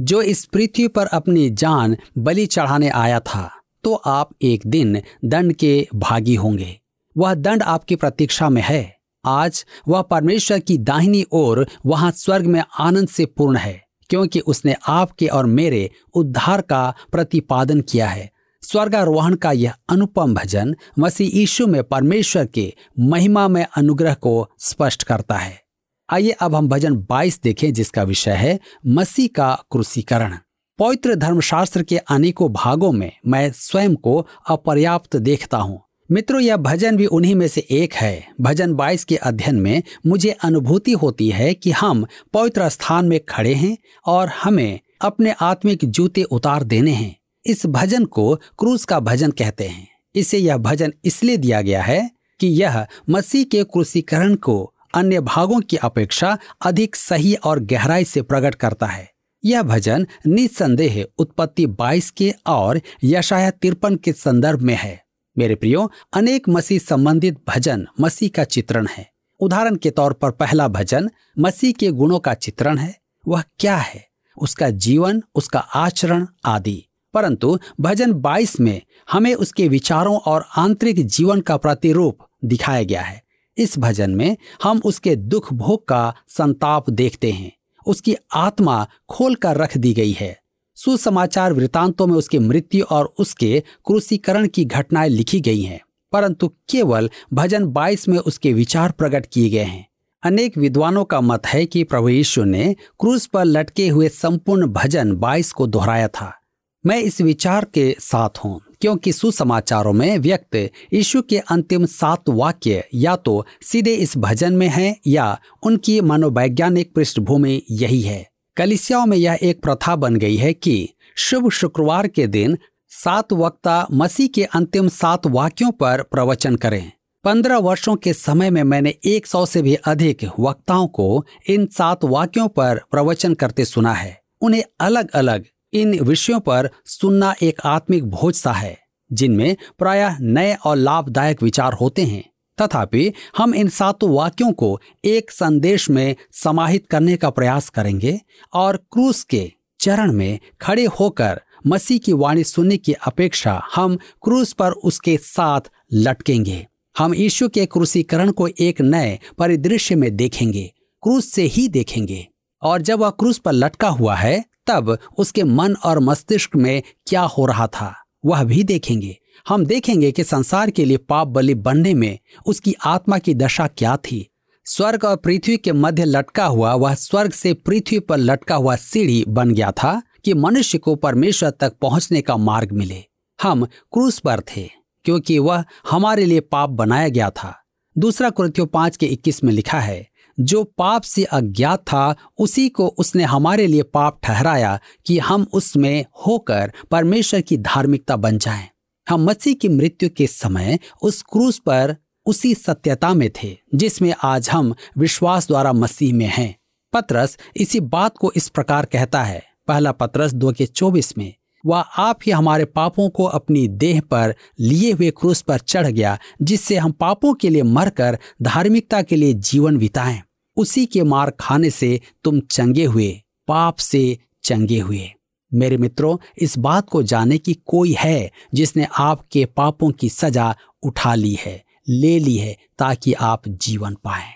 जो 0.00 0.22
इस 0.22 0.44
पृथ्वी 0.44 0.88
पर 0.88 1.06
अपनी 1.06 1.50
जान 1.50 1.96
बलि 2.18 2.46
चढ़ाने 2.46 2.88
आया 2.88 3.20
था 3.20 3.50
तो 3.84 3.94
आप 3.94 4.30
एक 4.42 4.66
दिन 4.66 5.00
दंड 5.24 5.52
के 5.52 5.86
भागी 5.94 6.34
होंगे। 6.34 6.80
वह 7.16 7.34
दंड 7.34 7.62
आपकी 7.62 7.96
प्रतीक्षा 7.96 8.48
में 8.48 8.62
है। 8.62 8.96
आज 9.24 9.64
वह 9.88 10.02
परमेश्वर 10.02 10.58
की 10.58 10.78
दाहिनी 10.78 11.24
ओर 11.32 11.66
वहाँ 11.86 12.10
स्वर्ग 12.10 12.46
में 12.46 12.62
आनंद 12.78 13.08
से 13.08 13.26
पूर्ण 13.26 13.56
है, 13.56 13.80
क्योंकि 14.10 14.40
उसने 14.40 14.74
आपके 14.88 15.26
और 15.26 15.46
मेरे 15.46 15.90
उद्धार 16.14 16.60
का 16.60 16.94
प्रतिपादन 17.12 17.80
किया 17.80 18.08
है। 18.08 18.30
स्वर्गारोहण 18.62 19.34
का 19.34 19.52
यह 19.52 19.74
अनुपम 19.88 20.34
भजन 20.34 20.74
मसीह 20.98 21.36
यीशु 21.36 21.66
में 21.66 21.82
परमेश्वर 21.84 22.46
के 22.46 22.72
महिमा 22.98 23.48
में 23.48 23.66
अनुग्रह 23.76 24.14
को 24.14 24.48
स्पष्ट 24.58 25.02
करता 25.02 25.34
है। 25.34 25.62
आइए 26.10 26.30
अब 26.30 26.54
हम 26.54 26.68
भजन 26.68 26.96
22 26.96 27.40
देखें, 27.42 27.72
जिसका 27.72 28.02
विषय 28.02 28.30
है 28.30 28.58
मसीह 28.86 29.28
का 29.36 29.54
क्रूसीकरण। 29.70 30.38
पवित्र 30.78 31.14
धर्मशास्त्र 31.14 31.82
के 31.82 31.96
अनेकों 31.96 32.52
भागों 32.52 32.92
में 32.92 33.12
मैं 33.26 33.52
स्वयं 33.52 33.94
को 33.94 34.26
अपर्याप्त 34.48 35.16
देखता 35.16 35.58
हूँ। 35.58 35.82
मित्रों, 36.10 36.40
यह 36.40 36.56
भजन 36.56 36.96
भी 36.96 37.06
उन्हीं 37.06 37.34
में 37.34 37.48
से 37.48 37.66
एक 37.70 37.94
है। 37.94 38.28
भजन 38.40 38.74
22 38.74 39.04
के 39.04 39.16
अध्ययन 39.16 39.54
में 39.54 39.82
मुझे 40.06 40.30
अनुभूति 40.30 40.92
होती 40.92 41.28
है 41.28 41.54
कि 41.54 41.70
हम 41.70 42.06
पवित्र 42.32 42.68
स्थान 42.68 43.04
में 43.04 43.20
खड़े 43.28 43.54
हैं 43.54 43.78
और 44.06 44.28
हमें 44.28 44.80
अपने 45.00 45.34
आत्मिक 45.40 45.84
जूते 45.84 46.22
उतार 46.22 46.64
देने 46.64 46.90
हैं। 46.90 47.16
इस 47.46 47.66
भजन 47.66 48.04
को 48.04 48.34
क्रूस 48.34 48.84
का 48.84 49.00
भजन 49.00 49.30
कहते 49.30 49.68
हैं। 49.68 49.88
इसे 50.14 50.38
यह 50.38 50.56
भजन 50.56 50.92
इसलिए 51.04 51.36
दिया 51.36 51.62
गया 51.62 51.82
है 51.82 52.10
कि 52.40 52.46
यह 52.46 52.86
मसीह 53.10 53.44
के 53.44 53.64
क्रूसीकरण 53.64 54.34
को 54.34 54.74
अन्य 54.94 55.20
भागों 55.20 55.60
की 55.60 55.76
अपेक्षा 55.76 56.38
अधिक 56.66 56.96
सही 56.96 57.34
और 57.34 57.60
गहराई 57.60 58.04
से 58.04 58.22
प्रकट 58.22 58.54
करता 58.54 58.86
है। 58.86 59.13
यह 59.44 59.62
भजन 59.62 60.06
निसंदेह 60.26 61.06
उत्पत्ति 61.18 61.66
22 61.66 62.10
के 62.10 62.34
और 62.46 62.80
यशाया 63.04 63.50
तिरपन 63.50 63.96
के 63.96 64.12
संदर्भ 64.12 64.60
में 64.60 64.74
है। 64.74 65.04
मेरे 65.38 65.54
प्रियो, 65.54 65.90
अनेक 66.12 66.48
मसीह 66.48 66.78
संबंधित 66.78 67.36
भजन 67.48 67.86
मसीह 68.00 68.28
का 68.28 68.44
चित्रण 68.44 68.86
है। 68.86 69.10
उदाहरण 69.40 69.76
के 69.76 69.90
तौर 69.90 70.12
पर 70.12 70.30
पहला 70.30 70.68
भजन 70.68 71.10
मसीह 71.38 71.72
के 71.72 71.90
गुणों 71.90 72.18
का 72.18 72.34
चित्रण 72.34 72.78
है। 72.78 73.00
वह 73.28 73.42
क्या 73.58 73.76
है? 73.76 74.08
उसका 74.38 74.70
जीवन, 74.70 75.22
उसका 75.34 75.58
आचरण 75.58 76.26
आदि। 76.44 76.84
परंतु 77.14 77.58
भजन 77.80 78.12
22 78.12 78.60
में 78.60 78.82
हमें 79.12 79.34
उसके 79.34 79.68
विचारों 79.68 80.16
और 80.16 80.46
आंतरिक 80.56 81.06
जीवन 81.06 81.40
का 81.40 81.56
प्रतिरूप 81.56 82.18
दिखाया 82.44 82.82
गया 82.82 83.02
है। 83.02 83.22
इस 83.58 83.78
भजन 83.78 84.10
में 84.10 84.36
हम 84.62 84.82
उसके 84.84 85.16
दुख 85.16 85.52
भोग 85.52 85.88
का 85.88 86.14
संताप 86.28 86.90
देखते 86.90 87.32
हैं। 87.32 87.56
उसकी 87.86 88.16
आत्मा 88.34 88.86
खोल 89.08 89.34
कर 89.34 89.56
रख 89.56 89.76
दी 89.76 89.92
गई 89.94 90.12
है। 90.12 90.38
सुसमाचार 90.76 91.52
वृतांतों 91.52 92.06
में 92.06 92.14
उसकी 92.14 92.38
मृत्यु 92.38 92.84
और 92.84 93.12
उसके 93.18 93.62
क्रूसीकरण 93.86 94.46
की 94.46 94.64
घटनाएँ 94.64 95.08
लिखी 95.08 95.40
गई 95.40 95.62
हैं, 95.62 95.80
परंतु 96.12 96.48
केवल 96.68 97.10
भजन 97.32 97.64
22 97.64 98.08
में 98.08 98.18
उसके 98.18 98.52
विचार 98.52 98.90
प्रकट 98.90 99.26
किए 99.26 99.50
गए 99.50 99.64
हैं। 99.64 99.86
अनेक 100.22 100.58
विद्वानों 100.58 101.04
का 101.04 101.20
मत 101.20 101.46
है 101.46 101.66
कि 101.66 101.84
प्रभु 101.84 102.08
यीशु 102.08 102.44
ने 102.44 102.76
क्रूस 103.00 103.26
पर 103.26 103.44
लटके 103.44 103.88
हुए 103.88 104.08
संपूर्ण 104.08 104.66
भजन 104.66 105.12
22 105.12 105.52
को 105.52 105.66
दोहराया 105.66 106.08
था। 106.08 106.40
मैं 106.84 106.98
इस 106.98 107.20
विचार 107.20 107.64
के 107.64 107.94
साथ 108.00 108.38
हूँ, 108.38 108.60
क्योंकि 108.80 109.12
सुसमाचारों 109.12 109.92
में 109.92 110.18
व्यक्त 110.18 110.56
यीशु 110.92 111.22
के 111.22 111.38
अंतिम 111.38 111.84
सात 111.86 112.28
वाक्य 112.28 112.84
या 112.94 113.14
तो 113.16 113.44
सीधे 113.62 113.94
इस 113.94 114.16
भजन 114.16 114.52
में 114.52 114.68
है 114.68 114.94
या 115.06 115.38
उनकी 115.62 116.00
मनोवैज्ञानिक 116.00 116.94
पृष्ठभूमि 116.94 117.62
यही 117.72 118.00
है। 118.00 118.26
कलिसियाओं 118.56 119.06
में 119.06 119.16
यह 119.16 119.38
एक 119.42 119.62
प्रथा 119.62 119.96
बन 119.96 120.16
गई 120.16 120.36
है 120.36 120.52
कि 120.52 120.88
शुभ 121.16 121.48
शुक्रवार 121.50 122.08
के 122.08 122.26
दिन 122.26 122.58
सात 122.92 123.32
वक्ता 123.32 123.86
मसीह 123.92 124.26
के 124.26 124.44
अंतिम 124.44 124.88
सात 124.88 125.26
वाक्यों 125.26 125.70
पर 125.72 126.02
प्रवचन 126.02 126.56
करें। 126.56 126.92
पंद्रह 127.24 127.58
वर्षों 127.58 127.94
के 127.96 128.12
समय 128.12 128.50
में 128.50 128.62
मैंने 128.62 128.94
एक 129.06 129.26
सौ 129.26 129.44
से 129.46 129.62
भी 129.62 129.74
अधिक 129.74 130.24
वक्ताओं 130.40 130.86
को 130.88 131.24
इन 131.48 131.66
सात 131.72 132.04
वाक्यों 132.04 132.46
पर 132.48 132.80
प्रवचन 132.90 133.34
करते 133.34 133.64
सुना 133.64 133.92
है। 133.92 134.18
उन्हें 134.42 134.62
अलग 134.80 135.10
अलग 135.12 135.44
इन 135.74 135.98
विषयों 136.00 136.40
पर 136.40 136.70
सुनना 136.86 137.34
एक 137.42 137.60
आत्मिक 137.64 138.04
भोज 138.04 138.34
सा 138.34 138.52
है, 138.52 138.78
जिनमें 139.12 139.56
प्रायः 139.78 140.16
नए 140.20 140.54
और 140.54 140.76
लाभदायक 140.76 141.42
विचार 141.42 141.72
होते 141.72 142.02
हैं। 142.02 142.22
तथापि, 142.60 143.12
हम 143.38 143.54
इन 143.54 143.68
सातों 143.68 144.10
वाक्यों 144.10 144.52
को 144.52 144.80
एक 145.04 145.30
संदेश 145.30 145.90
में 145.90 146.16
समाहित 146.32 146.86
करने 146.86 147.16
का 147.16 147.30
प्रयास 147.30 147.68
करेंगे 147.68 148.20
और 148.52 148.76
क्रूस 148.76 149.22
के 149.24 149.52
चरण 149.80 150.12
में 150.12 150.38
खड़े 150.60 150.84
होकर 150.84 151.40
मसीह 151.66 151.98
की 151.98 152.12
वाणी 152.12 152.44
सुनने 152.44 152.76
की 152.76 152.92
अपेक्षा 152.92 153.60
हम 153.74 153.96
क्रूस 153.96 154.52
पर 154.52 154.70
उसके 154.70 155.16
साथ 155.16 155.60
लटकेंगे। 155.92 156.66
हम 156.98 157.14
यीशु 157.14 157.48
के 157.48 157.66
क्रूसीकरण 157.66 158.30
को 158.30 158.48
एक 158.48 158.80
नए 158.80 159.18
परिदृश्य 159.38 159.94
में 159.94 160.16
देखेंगे, 160.16 160.72
क्रूस 161.02 161.32
से 161.32 161.42
ही 161.42 161.68
देखेंगे। 161.68 162.26
और 162.62 162.82
जब 162.82 162.98
वह 162.98 163.10
क्रूस 163.10 163.38
पर 163.38 163.52
लटका 163.52 163.88
हुआ 163.88 164.14
है 164.14 164.44
तब 164.66 164.96
उसके 165.18 165.44
मन 165.44 165.74
और 165.74 165.98
मस्तिष्क 165.98 166.56
में 166.56 166.82
क्या 167.06 167.22
हो 167.22 167.46
रहा 167.46 167.66
था, 167.66 167.94
वह 168.24 168.44
भी 168.44 168.62
देखेंगे। 168.64 169.16
हम 169.48 169.64
देखेंगे 169.66 170.10
कि 170.12 170.24
संसार 170.24 170.70
के 170.70 170.84
लिए 170.84 170.96
पाप 170.96 171.28
बलि 171.28 171.54
बनने 171.54 171.94
में 171.94 172.18
उसकी 172.46 172.74
आत्मा 172.84 173.18
की 173.18 173.34
दशा 173.34 173.66
क्या 173.66 173.96
थी। 173.96 174.28
स्वर्ग 174.66 175.04
और 175.04 175.16
पृथ्वी 175.16 175.56
के 175.56 175.72
मध्य 175.72 176.04
लटका 176.04 176.44
हुआ, 176.46 176.74
वह 176.74 176.94
स्वर्ग 176.94 177.32
से 177.32 177.52
पृथ्वी 177.54 177.98
पर 177.98 178.16
लटका 178.16 178.54
हुआ 178.54 178.76
सीढ़ी 178.76 179.24
बन 179.28 179.50
गया 179.50 179.70
था 179.72 180.00
कि 180.24 180.34
मनुष्य 180.34 180.78
को 180.78 180.94
परमेश्वर 180.94 181.50
तक 181.50 181.72
पहुँचने 181.72 182.20
का 182.20 182.36
मार्ग 182.36 182.72
मिले। 182.72 183.04
हम 183.38 183.64
क्रूस 183.64 184.18
पर 184.18 184.40
थे, 184.40 184.68
क्योंकि 185.04 185.38
वह 185.38 185.64
हमारे 185.90 186.24
लिए 186.24 186.40
पाप 186.40 186.70
बनाया 186.70 187.08
गया 187.08 187.30
था। 187.30 187.54
दूसरा 187.96 188.30
कृत्यो 188.30 188.64
पाँच 188.66 188.96
के 188.96 189.06
इक्कीस 189.06 189.42
में 189.44 189.52
लिखा 189.52 189.80
है 189.80 190.06
जो 190.40 190.64
पाप 190.64 191.02
से 191.02 191.24
अज्ञात 191.24 191.78
था, 191.78 192.14
उसी 192.38 192.68
को 192.68 192.86
उसने 192.88 193.24
हमारे 193.24 193.66
लिए 193.66 193.82
पाप 193.82 194.20
ठहराया 194.22 194.78
कि 195.06 195.18
हम 195.18 195.46
उसमें 195.52 196.04
होकर 196.26 196.72
परमेश्वर 196.90 197.40
की 197.40 197.56
धार्मिकता 197.56 198.16
बन 198.16 198.38
जाएँ। 198.38 198.68
हम 199.08 199.24
मसीह 199.24 199.54
की 199.54 199.68
मृत्यु 199.68 200.08
के 200.16 200.26
समय 200.26 200.78
उस 201.02 201.22
क्रूस 201.22 201.58
पर 201.58 201.96
उसी 202.26 202.54
सत्यता 202.54 203.14
में 203.14 203.30
थे, 203.30 203.56
जिसमें 203.74 204.14
आज 204.22 204.50
हम 204.50 204.74
विश्वास 204.98 205.48
द्वारा 205.48 205.72
मसीह 205.72 206.14
में 206.14 206.26
हैं 206.26 206.54
पत्रस 206.92 207.38
इसी 207.56 207.80
बात 207.80 208.16
को 208.16 208.32
इस 208.36 208.48
प्रकार 208.48 208.84
कहता 208.84 209.22
है 209.22 209.42
पहला 209.68 209.92
पत्रस 209.92 210.32
दो 210.32 210.52
के 210.52 210.66
चौबीस 210.66 211.18
में 211.18 211.34
वह 211.66 211.78
आप 211.78 212.18
ही 212.26 212.32
हमारे 212.32 212.64
पापों 212.64 213.08
को 213.10 213.24
अपनी 213.24 213.68
देह 213.68 214.00
पर 214.00 214.34
लिए 214.60 214.92
हुए 214.92 215.10
क्रूस 215.10 215.42
पर 215.42 215.58
चढ़ 215.58 215.86
गया, 215.86 216.18
जिससे 216.42 216.76
हम 216.76 216.92
पापों 216.92 217.34
के 217.34 217.48
लिए 217.48 217.62
मरकर 217.62 218.18
धार्मिकता 218.42 219.02
के 219.02 219.16
लिए 219.16 219.32
जीवन 219.32 219.78
बिताएँ। 219.78 220.22
उसी 220.56 220.86
के 220.86 221.02
मार 221.02 221.30
खाने 221.30 221.70
से 221.70 222.00
तुम 222.24 222.40
चंगे 222.40 222.84
हुए, 222.84 223.22
पाप 223.48 223.76
से 223.76 224.18
चंगे 224.42 224.78
हुए। 224.78 225.10
मेरे 225.54 225.76
मित्रों, 225.76 226.16
इस 226.38 226.58
बात 226.58 226.88
को 226.88 227.02
जाने 227.02 227.38
की 227.38 227.54
कोई 227.54 227.94
है 227.98 228.30
जिसने 228.54 228.86
आपके 228.98 229.44
पापों 229.44 229.90
की 229.90 230.08
सजा 230.08 230.56
उठा 230.82 231.14
ली 231.14 231.36
है, 231.40 231.64
ले 231.88 232.18
ली 232.18 232.36
है 232.36 232.56
ताकि 232.78 233.12
आप 233.12 233.48
जीवन 233.48 233.94
पाए। 233.94 234.34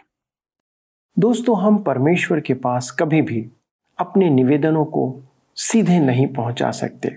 दोस्तों, 1.18 1.60
हम 1.60 1.78
परमेश्वर 1.78 2.40
के 2.40 2.54
पास 2.54 2.90
कभी 2.90 3.22
भी 3.22 3.48
अपने 3.98 4.30
निवेदनों 4.30 4.84
को 4.84 5.22
सीधे 5.58 5.98
नहीं 5.98 6.26
पहुँचा 6.26 6.70
सकते, 6.72 7.08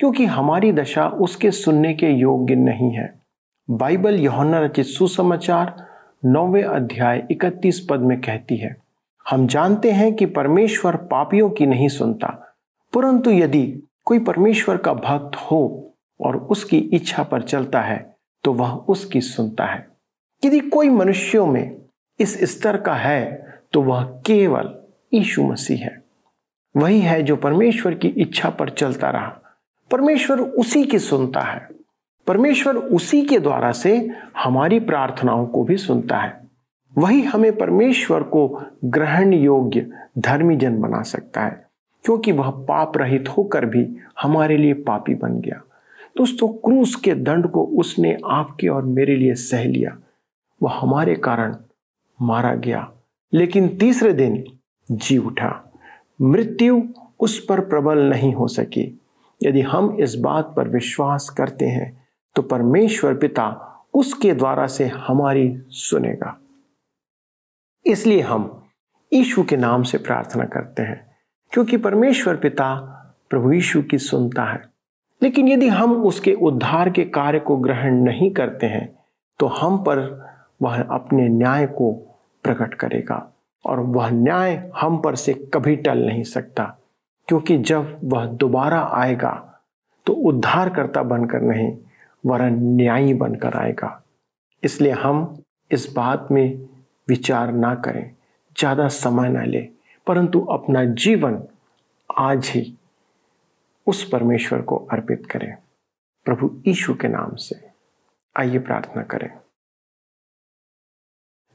क्योंकि 0.00 0.24
हमारी 0.26 0.72
दशा 0.72 1.06
उसके 1.18 1.50
सुनने 1.50 1.92
के 1.94 2.10
योग्य 2.10 2.54
नहीं 2.54 2.90
है। 2.92 3.12
बाइबल 3.68 4.20
यौना 4.20 4.60
रचित 4.60 4.86
सुसमाचार, 4.86 5.74
नौवे 6.24 6.62
अध्याय, 6.62 7.26
इकतीस 7.30 7.86
पद 7.90 8.00
में 8.00 8.20
कहती 8.20 8.56
है, 8.56 8.76
हम 9.26 9.46
जानते 9.46 9.90
हैं 9.90 10.12
कि 10.14 10.26
परमेश्वर 10.26 10.96
पापियों 11.10 11.50
की 11.50 11.66
नहीं 11.66 11.88
सुनता, 11.88 12.28
परंतु 12.92 13.30
यदि 13.30 13.66
कोई 14.06 14.18
परमेश्वर 14.20 14.76
का 14.76 14.92
भक्त 14.94 15.36
हो 15.36 15.92
और 16.20 16.36
उसकी 16.36 16.78
इच्छा 16.78 17.22
पर 17.22 17.42
चलता 17.42 17.80
है 17.80 17.98
तो 18.44 18.52
वह 18.52 18.72
उसकी 18.88 19.20
सुनता 19.20 19.64
है। 19.64 19.86
यदि 20.42 20.60
कोई 20.60 20.88
मनुष्यों 20.88 21.46
में 21.46 21.76
इस 22.20 22.38
स्तर 22.50 22.76
का 22.76 22.94
है 22.94 23.24
तो 23.72 23.82
वह 23.82 24.04
केवल 24.26 24.74
यीशु 25.12 25.42
मसीह 25.42 25.78
है। 25.78 25.96
वही 26.76 27.00
है 27.00 27.22
जो 27.22 27.36
परमेश्वर 27.36 27.94
की 27.94 28.08
इच्छा 28.08 28.50
पर 28.50 28.70
चलता 28.70 29.10
रहा। 29.10 29.38
परमेश्वर 29.90 30.40
उसी 30.40 30.84
की 30.84 30.98
सुनता 30.98 31.40
है। 31.40 31.68
परमेश्वर 32.26 32.76
उसी 32.76 33.22
के 33.22 33.38
द्वारा 33.38 33.72
से 33.72 34.10
हमारी 34.36 34.80
प्रार्थनाओं 34.80 35.46
को 35.46 35.64
भी 35.64 35.76
सुनता 35.76 36.18
है। 36.18 36.40
वही 36.98 37.22
हमें 37.22 37.56
परमेश्वर 37.56 38.22
को 38.22 38.62
ग्रहण 38.84 39.32
योग्य 39.32 39.92
धर्मी 40.18 40.56
जन 40.56 40.80
बना 40.80 41.02
सकता 41.02 41.40
है, 41.40 41.66
क्योंकि 42.04 42.32
वह 42.32 42.50
पाप 42.50 42.96
रहित 42.96 43.28
होकर 43.28 43.64
भी 43.64 43.96
हमारे 44.22 44.56
लिए 44.56 44.72
पापी 44.72 45.14
बन 45.14 45.40
गया। 45.40 45.62
दोस्तों, 46.16 46.48
क्रूस 46.48 46.94
के 46.94 47.14
दंड 47.14 47.46
को 47.46 47.64
उसने 47.64 48.16
आपके 48.26 48.68
और 48.68 48.84
मेरे 48.84 49.16
लिए 49.16 49.34
सह 49.34 49.64
लिया। 49.64 49.98
वह 50.62 50.72
हमारे 50.74 51.14
कारण 51.14 51.56
मारा 52.22 52.54
गया, 52.54 52.92
लेकिन 53.32 53.68
तीसरे 53.68 54.12
दिन 54.12 54.44
जी 54.92 55.18
उठा। 55.18 55.67
मृत्यु 56.20 56.82
उस 57.20 57.38
पर 57.44 57.60
प्रबल 57.60 57.98
नहीं 58.00 58.32
हो 58.34 58.46
सकी। 58.48 59.00
यदि 59.40 59.60
हम 59.60 59.96
इस 60.00 60.14
बात 60.14 60.52
पर 60.56 60.68
विश्वास 60.68 61.28
करते 61.30 61.66
हैं 61.66 62.06
तो 62.36 62.42
परमेश्वर 62.42 63.14
पिता 63.14 63.46
उसके 63.94 64.32
द्वारा 64.34 64.66
से 64.66 64.86
हमारी 64.86 65.62
सुनेगा। 65.68 66.36
इसलिए 67.86 68.20
हम 68.20 68.50
ईशु 69.12 69.42
के 69.42 69.56
नाम 69.56 69.82
से 69.82 69.98
प्रार्थना 69.98 70.44
करते 70.44 70.82
हैं, 70.82 71.00
क्योंकि 71.52 71.76
परमेश्वर 71.76 72.36
पिता 72.36 72.74
प्रभु 73.30 73.52
यीशु 73.52 73.82
की 73.82 73.98
सुनता 73.98 74.44
है। 74.44 74.60
लेकिन 75.22 75.48
यदि 75.48 75.68
हम 75.68 75.92
उसके 76.04 76.32
उद्धार 76.32 76.90
के 76.90 77.04
कार्य 77.04 77.38
को 77.38 77.56
ग्रहण 77.56 77.94
नहीं 77.94 78.30
करते 78.30 78.66
हैं 78.66 78.86
तो 79.40 79.46
हम 79.46 79.78
पर 79.78 79.98
वह 80.62 80.82
अपने 80.82 81.28
न्याय 81.28 81.66
को 81.66 81.92
प्रकट 82.44 82.74
करेगा। 82.74 83.16
और 83.64 83.80
वह 83.80 84.10
न्याय 84.10 84.54
हम 84.76 84.98
पर 84.98 85.14
से 85.16 85.34
कभी 85.54 85.76
टल 85.78 86.04
नहीं 86.06 86.22
सकता, 86.24 86.64
क्योंकि 87.28 87.56
जब 87.60 87.98
वह 88.04 88.26
दोबारा 88.26 88.80
आएगा 88.94 89.32
तो 90.06 90.12
उद्धारकर्ता 90.12 91.02
बनकर 91.04 91.40
नहीं, 91.42 91.76
वरन 92.24 92.58
न्यायी 92.76 93.14
बनकर 93.14 93.56
आएगा। 93.56 94.00
इसलिए 94.62 94.92
हम 94.94 95.42
इस 95.70 95.92
बात 95.92 96.28
में 96.30 96.68
विचार 97.08 97.52
ना 97.54 97.74
करें, 97.76 98.10
ज़्यादा 98.56 98.88
समय 98.88 99.28
ना 99.28 99.44
ले, 99.44 99.60
परंतु 100.06 100.40
अपना 100.50 100.84
जीवन 100.84 101.42
आज 102.10 102.46
ही 102.46 102.72
उस 103.86 104.02
परमेश्वर 104.08 104.62
को 104.62 104.76
अर्पित 104.92 105.26
करें। 105.26 105.54
प्रभु 106.26 106.50
यीशु 106.66 106.94
के 106.94 107.08
नाम 107.08 107.34
से 107.36 107.60
आइए 108.36 108.58
प्रार्थना 108.60 109.02
करें। 109.04 109.30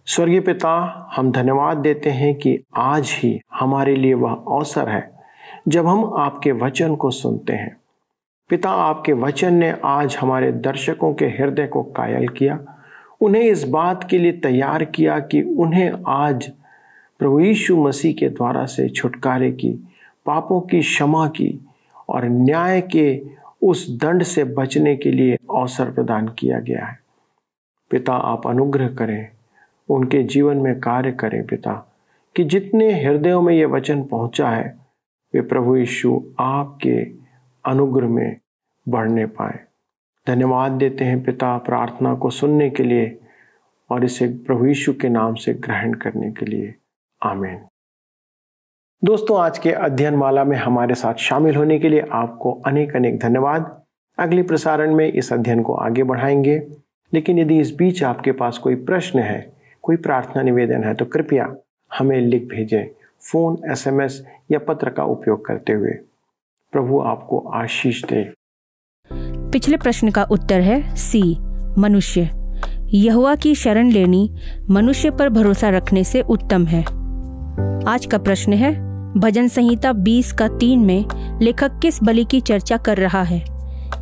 स्वर्गीय 0.05 0.39
पिता, 0.39 1.09
हम 1.15 1.31
धन्यवाद 1.31 1.77
देते 1.77 2.09
हैं 2.09 2.35
कि 2.35 2.63
आज 2.75 3.09
ही 3.09 3.41
हमारे 3.53 3.95
लिए 3.95 4.13
वह 4.13 4.31
अवसर 4.31 4.89
है, 4.89 5.11
जब 5.67 5.87
हम 5.87 6.13
आपके 6.17 6.51
वचन 6.51 6.95
को 6.95 7.11
सुनते 7.11 7.53
हैं। 7.53 7.77
पिता, 8.49 8.69
आपके 8.69 9.13
वचन 9.13 9.53
ने 9.53 9.75
आज 9.85 10.17
हमारे 10.21 10.51
दर्शकों 10.51 11.13
के 11.13 11.25
हृदय 11.25 11.67
को 11.67 11.83
कायल 11.83 12.27
किया। 12.27 12.59
उन्हें 13.21 13.43
इस 13.43 13.67
बात 13.67 14.09
के 14.09 14.17
लिए 14.17 14.31
तैयार 14.31 14.85
किया 14.85 15.19
कि 15.19 15.41
उन्हें 15.41 15.91
आज 16.07 16.51
प्रभु 17.19 17.39
यीशु 17.39 17.77
मसीह 17.77 18.13
के 18.13 18.29
द्वारा 18.29 18.65
से 18.65 18.89
छुटकारे 18.89 19.51
की, 19.51 19.71
पापों 20.25 20.61
की 20.61 20.79
क्षमा 20.79 21.27
की 21.27 21.65
और 22.09 22.25
न्याय 22.25 22.81
के 22.81 23.23
उस 23.61 23.97
दंड 23.97 24.23
से 24.23 24.43
बचने 24.43 24.95
के 24.95 25.11
लिए 25.11 25.35
अवसर 25.35 25.91
प्रदान 25.91 26.27
किया 26.27 26.59
गया 26.59 26.85
है। 26.85 26.99
पिता, 27.91 28.13
आप 28.13 28.47
अनुग्रह 28.47 28.87
करें। 28.87 29.27
उनके 29.89 30.23
जीवन 30.23 30.57
में 30.57 30.79
कार्य 30.79 31.11
करें 31.11 31.45
पिता, 31.45 31.95
कि 32.35 32.43
जितने 32.43 33.03
हृदयों 33.03 33.41
में 33.41 33.55
ये 33.55 33.65
वचन 33.65 34.03
पहुँचा 34.03 34.49
है, 34.49 34.77
वे 35.35 35.41
प्रभु 35.41 35.75
यीशु 35.75 36.23
आपके 36.39 37.11
अनुग्रह 37.65 38.07
में 38.07 38.37
बढ़ने 38.89 39.25
पाए। 39.25 39.59
धन्यवाद 40.27 40.71
देते 40.71 41.05
हैं 41.05 41.23
पिता 41.23 41.57
प्रार्थना 41.57 42.15
को 42.15 42.29
सुनने 42.29 42.69
के 42.69 42.83
लिए 42.83 43.19
और 43.89 44.03
इसे 44.03 44.27
प्रभु 44.27 44.65
यीशु 44.65 44.93
के 44.93 45.09
नाम 45.09 45.35
से 45.35 45.53
ग्रहण 45.53 45.93
करने 45.93 46.31
के 46.31 46.45
लिए। 46.45 46.75
आमीन। 47.23 47.59
दोस्तों, 49.03 49.39
आज 49.39 49.59
के 49.59 49.71
अध्ययन 49.71 50.13
माला 50.13 50.43
में 50.43 50.57
हमारे 50.57 50.95
साथ 50.95 51.13
शामिल 51.13 51.55
होने 51.55 51.79
के 51.79 51.89
लिए 51.89 52.05
आपको 52.11 52.51
अनेक 52.51 52.95
अनेक 52.95 53.19
धन्यवाद। 53.19 53.83
अगले 54.17 54.43
प्रसारण 54.43 54.95
में 54.95 55.13
इस 55.13 55.33
अध्ययन 55.33 55.63
को 55.63 55.73
आगे 55.73 56.03
बढ़ाएँगे, 56.03 56.67
लेकिन 57.13 57.39
यदि 57.39 57.59
इस 57.59 57.75
बीच 57.75 58.03
आपके 58.03 58.31
पास 58.31 58.57
कोई 58.57 58.75
प्रश्न 58.75 59.19
है 59.19 59.52
कोई 59.83 59.95
प्रार्थना 59.95 60.41
निवेदन 60.41 60.83
है 60.83 60.93
तो 60.93 61.05
कृपया 61.05 61.55
हमें 61.97 62.21
लिख 62.21 62.43
भेजें, 62.43 62.85
फ़ोन, 63.31 63.71
एसएमएस 63.71 64.25
या 64.51 64.59
पत्र 64.59 64.89
का 64.89 65.03
उपयोग 65.03 65.45
करते 65.45 65.73
हुए। 65.73 65.91
प्रभु 66.71 66.99
आपको 66.99 67.39
आशीष 67.39 68.03
दे। 68.03 68.33
पिछले 69.51 69.77
प्रश्न 69.77 70.11
का 70.11 70.23
उत्तर 70.23 70.61
है 70.61 70.95
सी, 70.95 71.37
मनुष्य। 71.77 72.29
यहुआ 72.85 73.35
की 73.35 73.55
शरण 73.55 73.89
लेनी 73.89 74.35
मनुष्य 74.69 75.11
पर 75.11 75.29
भरोसा 75.29 75.69
रखने 75.69 76.03
से 76.03 76.21
उत्तम 76.21 76.65
है। 76.65 76.81
आज 77.87 78.07
का 78.11 78.17
प्रश्न 78.17 78.53
है, 78.53 78.71
भजन 79.19 79.47
संहिता 79.47 79.93
20 79.93 80.33
का 80.33 80.47
तीन 80.47 80.79
में 80.79 81.05
लेखक 81.41 81.79
किस 81.81 82.03
बलि 82.03 82.25
की 82.25 82.41
चर्चा 82.41 82.77
कर 82.77 82.97
रहा 82.97 83.23
है? 83.23 83.45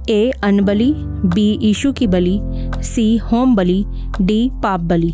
ए, 0.10 0.32
अनबली, 0.44 0.94
बी, 1.08 1.60
ईशु 1.62 1.94
की 1.94 2.08
बलि, 2.08 2.40
सी, 2.84 3.18
होम 3.18 3.56
बलि, 3.56 3.86
डी, 4.22 4.50
पाप 4.54 4.80
बलि। 4.80 5.14